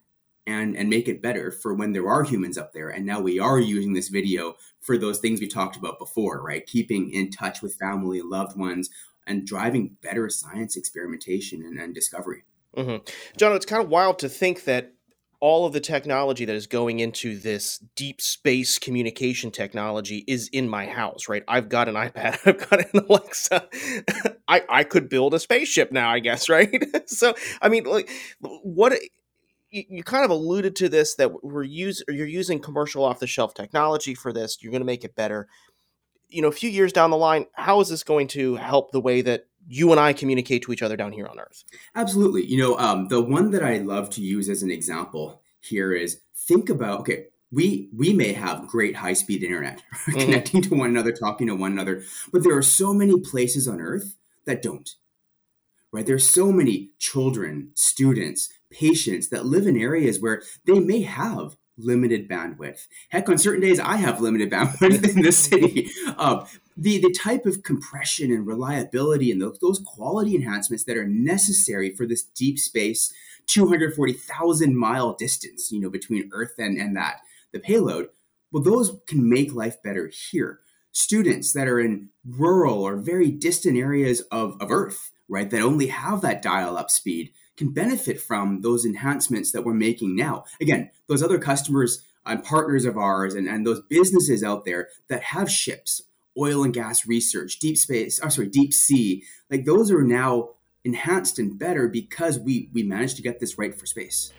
and, 0.47 0.77
and 0.77 0.91
make 0.91 1.07
it 1.07 1.23
better 1.23 1.51
for 1.51 1.75
when 1.75 1.93
there 1.93 2.09
are 2.09 2.25
humans 2.25 2.59
up 2.59 2.73
there. 2.73 2.89
And 2.89 3.07
now 3.07 3.21
we 3.21 3.39
are 3.39 3.61
using 3.61 3.93
this 3.93 4.09
video 4.09 4.57
for 4.81 4.99
those 4.99 5.19
things 5.19 5.41
we 5.41 5.47
talked 5.47 5.77
about 5.77 5.99
before, 5.99 6.43
right? 6.43 6.67
Keeping 6.67 7.13
in 7.13 7.31
touch 7.31 7.63
with 7.63 7.75
family 7.75 8.19
and 8.19 8.31
loved 8.31 8.59
ones 8.59 8.91
and 9.27 9.47
driving 9.47 9.97
better 10.03 10.29
science 10.29 10.77
experimentation 10.77 11.63
and, 11.63 11.79
and 11.79 11.95
discovery. 11.95 12.43
Mm-hmm. 12.77 13.05
John, 13.37 13.55
it's 13.55 13.67
kind 13.67 13.83
of 13.83 13.91
wild 13.91 14.19
to 14.21 14.29
think 14.29 14.65
that 14.65 14.95
all 15.41 15.65
of 15.65 15.73
the 15.73 15.81
technology 15.81 16.45
that 16.45 16.55
is 16.55 16.67
going 16.67 17.01
into 17.01 17.39
this 17.39 17.79
deep 17.97 18.21
space 18.21 18.79
communication 18.79 19.51
technology 19.51 20.23
is 20.29 20.49
in 20.49 20.69
my 20.69 20.87
house, 20.87 21.29
right? 21.29 21.43
I've 21.49 21.71
got 21.71 21.89
an 21.89 21.95
iPad, 21.95 22.39
I've 22.47 22.69
got 22.69 22.81
an 22.81 23.05
Alexa. 23.09 23.69
I, 24.49 24.63
I 24.69 24.85
could 24.85 25.09
build 25.09 25.33
a 25.33 25.41
spaceship 25.41 25.93
now, 25.93 26.11
I 26.11 26.19
guess, 26.19 26.49
right? 26.51 26.85
so, 27.09 27.35
I 27.63 27.69
mean, 27.69 27.85
like, 27.85 28.11
what 28.41 28.93
you, 29.71 30.03
kind 30.03 30.25
of 30.25 30.31
alluded 30.31 30.77
to 30.77 30.89
this 30.89 31.15
that 31.15 31.45
we're 31.45 31.63
use 31.63 32.03
you're 32.09 32.27
using 32.27 32.59
commercial 32.59 33.05
off 33.05 33.21
the 33.21 33.27
shelf 33.27 33.55
technology 33.55 34.15
for 34.15 34.33
this. 34.33 34.59
You're 34.61 34.73
going 34.73 34.83
to 34.83 34.87
make 34.87 35.05
it 35.05 35.15
better. 35.15 35.49
You 36.29 36.43
know, 36.43 36.49
a 36.49 36.53
few 36.53 36.71
years 36.71 36.93
down 36.93 37.11
the 37.11 37.17
line, 37.17 37.47
how 37.55 37.81
is 37.81 37.89
this 37.89 38.03
going 38.03 38.29
to 38.29 38.57
help 38.57 38.93
the 38.93 39.01
way 39.01 39.23
that 39.23 39.47
you 39.71 39.93
and 39.93 40.01
I 40.01 40.13
communicate 40.13 40.63
to 40.63 40.73
each 40.73 40.83
other 40.83 40.97
down 40.97 41.13
here 41.13 41.27
on 41.27 41.39
Earth. 41.39 41.65
Absolutely. 41.95 42.45
You 42.45 42.59
know, 42.59 42.79
um, 42.79 43.07
the 43.07 43.23
one 43.23 43.53
that 43.53 43.63
I 43.63 43.79
love 43.79 44.11
to 44.11 44.21
use 44.21 44.49
as 44.49 44.65
an 44.65 44.71
example 44.71 45.41
here 45.61 45.93
is 45.93 46.21
think 46.35 46.69
about 46.69 47.01
okay, 47.01 47.27
we 47.53 47.89
we 47.97 48.13
may 48.13 48.33
have 48.33 48.67
great 48.67 48.97
high 48.97 49.13
speed 49.13 49.45
internet, 49.45 49.81
mm-hmm. 49.95 50.19
connecting 50.19 50.63
to 50.63 50.75
one 50.75 50.91
another, 50.91 51.13
talking 51.13 51.47
to 51.47 51.55
one 51.55 51.73
another, 51.73 52.03
but 52.33 52.43
there 52.43 52.57
are 52.57 52.63
so 52.63 52.93
many 52.93 53.19
places 53.21 53.69
on 53.69 53.81
Earth 53.81 54.17
that 54.45 54.61
don't. 54.61 54.91
Right? 55.93 56.07
There's 56.07 56.29
so 56.29 56.53
many 56.53 56.91
children, 56.99 57.71
students, 57.75 58.49
patients 58.71 59.29
that 59.31 59.47
live 59.47 59.67
in 59.67 59.77
areas 59.77 60.21
where 60.21 60.43
they 60.65 60.79
may 60.79 61.03
have 61.03 61.57
limited 61.85 62.29
bandwidth. 62.29 62.87
Heck, 63.09 63.29
on 63.29 63.39
certain 63.39 63.61
days, 63.61 63.81
I 63.81 63.97
have 63.97 64.21
limited 64.21 64.51
bandwidth 64.51 65.17
in 65.17 65.23
the 65.23 65.33
city. 65.33 65.91
Uh, 66.17 66.47
the, 66.77 66.99
the 66.99 67.13
type 67.13 67.47
of 67.47 67.63
compression 67.63 68.33
and 68.33 68.47
reliability 68.47 69.31
and 69.31 69.41
those, 69.41 69.59
those 69.61 69.81
quality 69.85 70.35
enhancements 70.35 70.85
that 70.85 70.97
are 70.97 71.07
necessary 71.07 71.95
for 71.95 72.07
this 72.07 72.23
deep 72.23 72.59
space 72.59 73.13
240,000 73.47 74.77
mile 74.77 75.13
distance, 75.15 75.73
you 75.73 75.81
know, 75.81 75.91
between 75.91 76.31
Earth 76.33 76.55
and, 76.59 76.79
and 76.79 76.97
that, 76.97 77.17
the 77.53 77.59
payload, 77.59 78.09
well, 78.53 78.63
those 78.63 78.97
can 79.07 79.29
make 79.29 79.53
life 79.53 79.83
better 79.83 80.09
here. 80.09 80.61
Students 80.93 81.53
that 81.53 81.69
are 81.69 81.81
in 81.81 82.11
rural 82.25 82.83
or 82.83 82.97
very 82.97 83.31
distant 83.31 83.77
areas 83.77 84.21
of, 84.33 84.57
of 84.61 84.71
Earth, 84.71 85.11
right, 85.29 85.51
that 85.51 85.63
only 85.63 85.89
have 85.89 86.21
that 86.21 86.43
dial 86.43 86.77
up 86.77 86.91
speed, 86.91 87.33
can 87.61 87.71
benefit 87.73 88.19
from 88.19 88.63
those 88.63 88.87
enhancements 88.87 89.53
that 89.53 89.65
we're 89.65 89.75
making 89.75 90.17
now. 90.17 90.45
Again, 90.63 90.91
those 91.09 91.23
other 91.23 91.39
customers 91.39 92.03
and 92.25 92.43
partners 92.43 92.87
of 92.87 92.97
ours 92.97 93.35
and, 93.35 93.47
and 93.47 93.67
those 93.67 93.83
businesses 93.83 94.43
out 94.43 94.65
there 94.65 94.89
that 95.09 95.23
have 95.23 95.51
ships, 95.51 96.03
oil 96.39 96.65
and 96.65 96.73
gas 96.73 97.07
research, 97.07 97.59
deep 97.59 97.77
space, 97.77 98.19
oh, 98.23 98.31
sorry, 98.31 98.49
deep 98.49 98.73
sea, 98.73 99.25
like 99.51 99.67
those 99.67 99.91
are 99.91 100.03
now 100.03 100.49
enhanced 100.85 101.39
and 101.39 101.59
better 101.59 101.87
because 101.87 102.39
we 102.39 102.71
we 102.73 102.83
managed 102.83 103.17
to 103.17 103.23
get 103.23 103.41
this 103.41 103.59
right 103.59 103.79
for 103.79 103.85
space. 103.85 104.33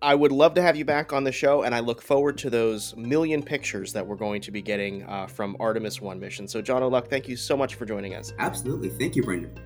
I 0.00 0.14
would 0.14 0.32
love 0.32 0.54
to 0.54 0.62
have 0.62 0.76
you 0.76 0.84
back 0.84 1.12
on 1.12 1.24
the 1.24 1.32
show, 1.32 1.62
and 1.62 1.74
I 1.74 1.80
look 1.80 2.00
forward 2.00 2.38
to 2.38 2.50
those 2.50 2.94
million 2.96 3.42
pictures 3.42 3.92
that 3.92 4.06
we're 4.06 4.16
going 4.16 4.40
to 4.42 4.50
be 4.52 4.62
getting 4.62 5.04
uh, 5.04 5.26
from 5.26 5.56
Artemis 5.60 6.00
1 6.00 6.18
mission. 6.18 6.48
So, 6.48 6.60
Jono 6.60 6.90
Luk, 6.90 7.08
thank 7.08 7.28
you 7.28 7.36
so 7.36 7.56
much 7.56 7.76
for 7.76 7.86
joining 7.86 8.16
us. 8.16 8.32
Absolutely. 8.40 8.88
Thank 8.88 9.14
you, 9.14 9.22
Brendan. 9.22 9.56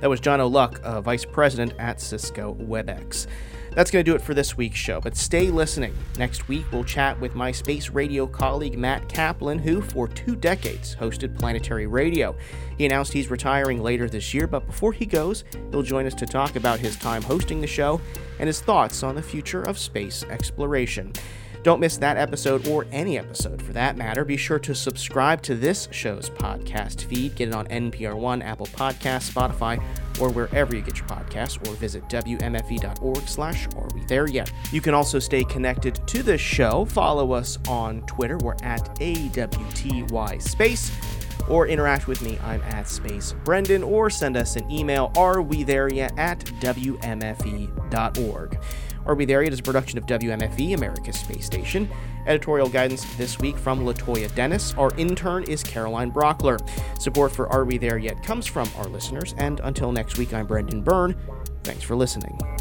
That 0.00 0.10
was 0.10 0.20
Jono 0.20 0.50
Luk, 0.50 0.80
uh, 0.84 1.00
Vice 1.00 1.24
President 1.24 1.72
at 1.78 2.00
Cisco 2.00 2.54
WebEx. 2.60 3.26
That's 3.76 3.90
going 3.90 4.02
to 4.04 4.10
do 4.10 4.14
it 4.14 4.22
for 4.22 4.32
this 4.32 4.56
week's 4.56 4.78
show, 4.78 5.02
but 5.02 5.16
stay 5.16 5.50
listening. 5.50 5.94
Next 6.18 6.48
week, 6.48 6.64
we'll 6.72 6.82
chat 6.82 7.20
with 7.20 7.34
my 7.34 7.52
space 7.52 7.90
radio 7.90 8.26
colleague 8.26 8.78
Matt 8.78 9.06
Kaplan, 9.06 9.58
who 9.58 9.82
for 9.82 10.08
two 10.08 10.34
decades 10.34 10.96
hosted 10.96 11.38
Planetary 11.38 11.86
Radio. 11.86 12.34
He 12.78 12.86
announced 12.86 13.12
he's 13.12 13.30
retiring 13.30 13.82
later 13.82 14.08
this 14.08 14.32
year, 14.32 14.46
but 14.46 14.66
before 14.66 14.92
he 14.92 15.04
goes, 15.04 15.44
he'll 15.70 15.82
join 15.82 16.06
us 16.06 16.14
to 16.14 16.26
talk 16.26 16.56
about 16.56 16.78
his 16.78 16.96
time 16.96 17.22
hosting 17.22 17.60
the 17.60 17.66
show 17.66 18.00
and 18.38 18.46
his 18.46 18.60
thoughts 18.60 19.02
on 19.02 19.14
the 19.14 19.22
future 19.22 19.62
of 19.62 19.78
space 19.78 20.24
exploration. 20.24 21.12
Don't 21.66 21.80
miss 21.80 21.96
that 21.96 22.16
episode 22.16 22.68
or 22.68 22.86
any 22.92 23.18
episode 23.18 23.60
for 23.60 23.72
that 23.72 23.96
matter. 23.96 24.24
Be 24.24 24.36
sure 24.36 24.60
to 24.60 24.72
subscribe 24.72 25.42
to 25.42 25.56
this 25.56 25.88
show's 25.90 26.30
podcast 26.30 27.02
feed. 27.06 27.34
Get 27.34 27.48
it 27.48 27.54
on 27.54 27.66
NPR 27.66 28.14
One, 28.14 28.40
Apple 28.40 28.66
Podcasts, 28.66 29.32
Spotify, 29.32 29.82
or 30.20 30.30
wherever 30.30 30.76
you 30.76 30.82
get 30.82 30.98
your 30.98 31.08
podcasts, 31.08 31.58
or 31.66 31.72
visit 31.74 32.08
WMFE.org 32.08 33.26
slash 33.26 33.66
Are 33.74 33.88
We 33.96 34.04
There 34.04 34.28
Yet? 34.28 34.52
You 34.70 34.80
can 34.80 34.94
also 34.94 35.18
stay 35.18 35.42
connected 35.42 35.98
to 36.06 36.22
this 36.22 36.40
show. 36.40 36.84
Follow 36.84 37.32
us 37.32 37.58
on 37.66 38.02
Twitter. 38.02 38.38
We're 38.38 38.54
at 38.62 38.96
AWTY 39.00 40.40
Space 40.40 40.92
or 41.48 41.66
interact 41.66 42.06
with 42.06 42.22
me. 42.22 42.38
I'm 42.44 42.62
at 42.62 42.86
Space 42.86 43.34
Brendan, 43.44 43.82
or 43.82 44.08
send 44.08 44.36
us 44.36 44.54
an 44.54 44.70
email. 44.70 45.10
Are 45.16 45.42
we 45.42 45.64
there 45.64 45.92
yet 45.92 46.16
at 46.16 46.44
WMFE.org. 46.60 48.58
Are 49.06 49.14
We 49.14 49.24
There 49.24 49.42
Yet 49.42 49.52
is 49.52 49.60
a 49.60 49.62
production 49.62 49.98
of 49.98 50.06
WMFE, 50.06 50.74
America's 50.74 51.18
Space 51.18 51.46
Station. 51.46 51.88
Editorial 52.26 52.68
guidance 52.68 53.04
this 53.16 53.38
week 53.38 53.56
from 53.56 53.84
Latoya 53.84 54.34
Dennis. 54.34 54.74
Our 54.74 54.92
intern 54.96 55.44
is 55.44 55.62
Caroline 55.62 56.10
Brockler. 56.10 56.58
Support 57.00 57.32
for 57.32 57.48
Are 57.52 57.64
We 57.64 57.78
There 57.78 57.98
Yet 57.98 58.22
comes 58.22 58.46
from 58.46 58.68
our 58.76 58.86
listeners. 58.86 59.34
And 59.38 59.60
until 59.60 59.92
next 59.92 60.18
week, 60.18 60.34
I'm 60.34 60.46
Brendan 60.46 60.82
Byrne. 60.82 61.16
Thanks 61.62 61.84
for 61.84 61.94
listening. 61.94 62.55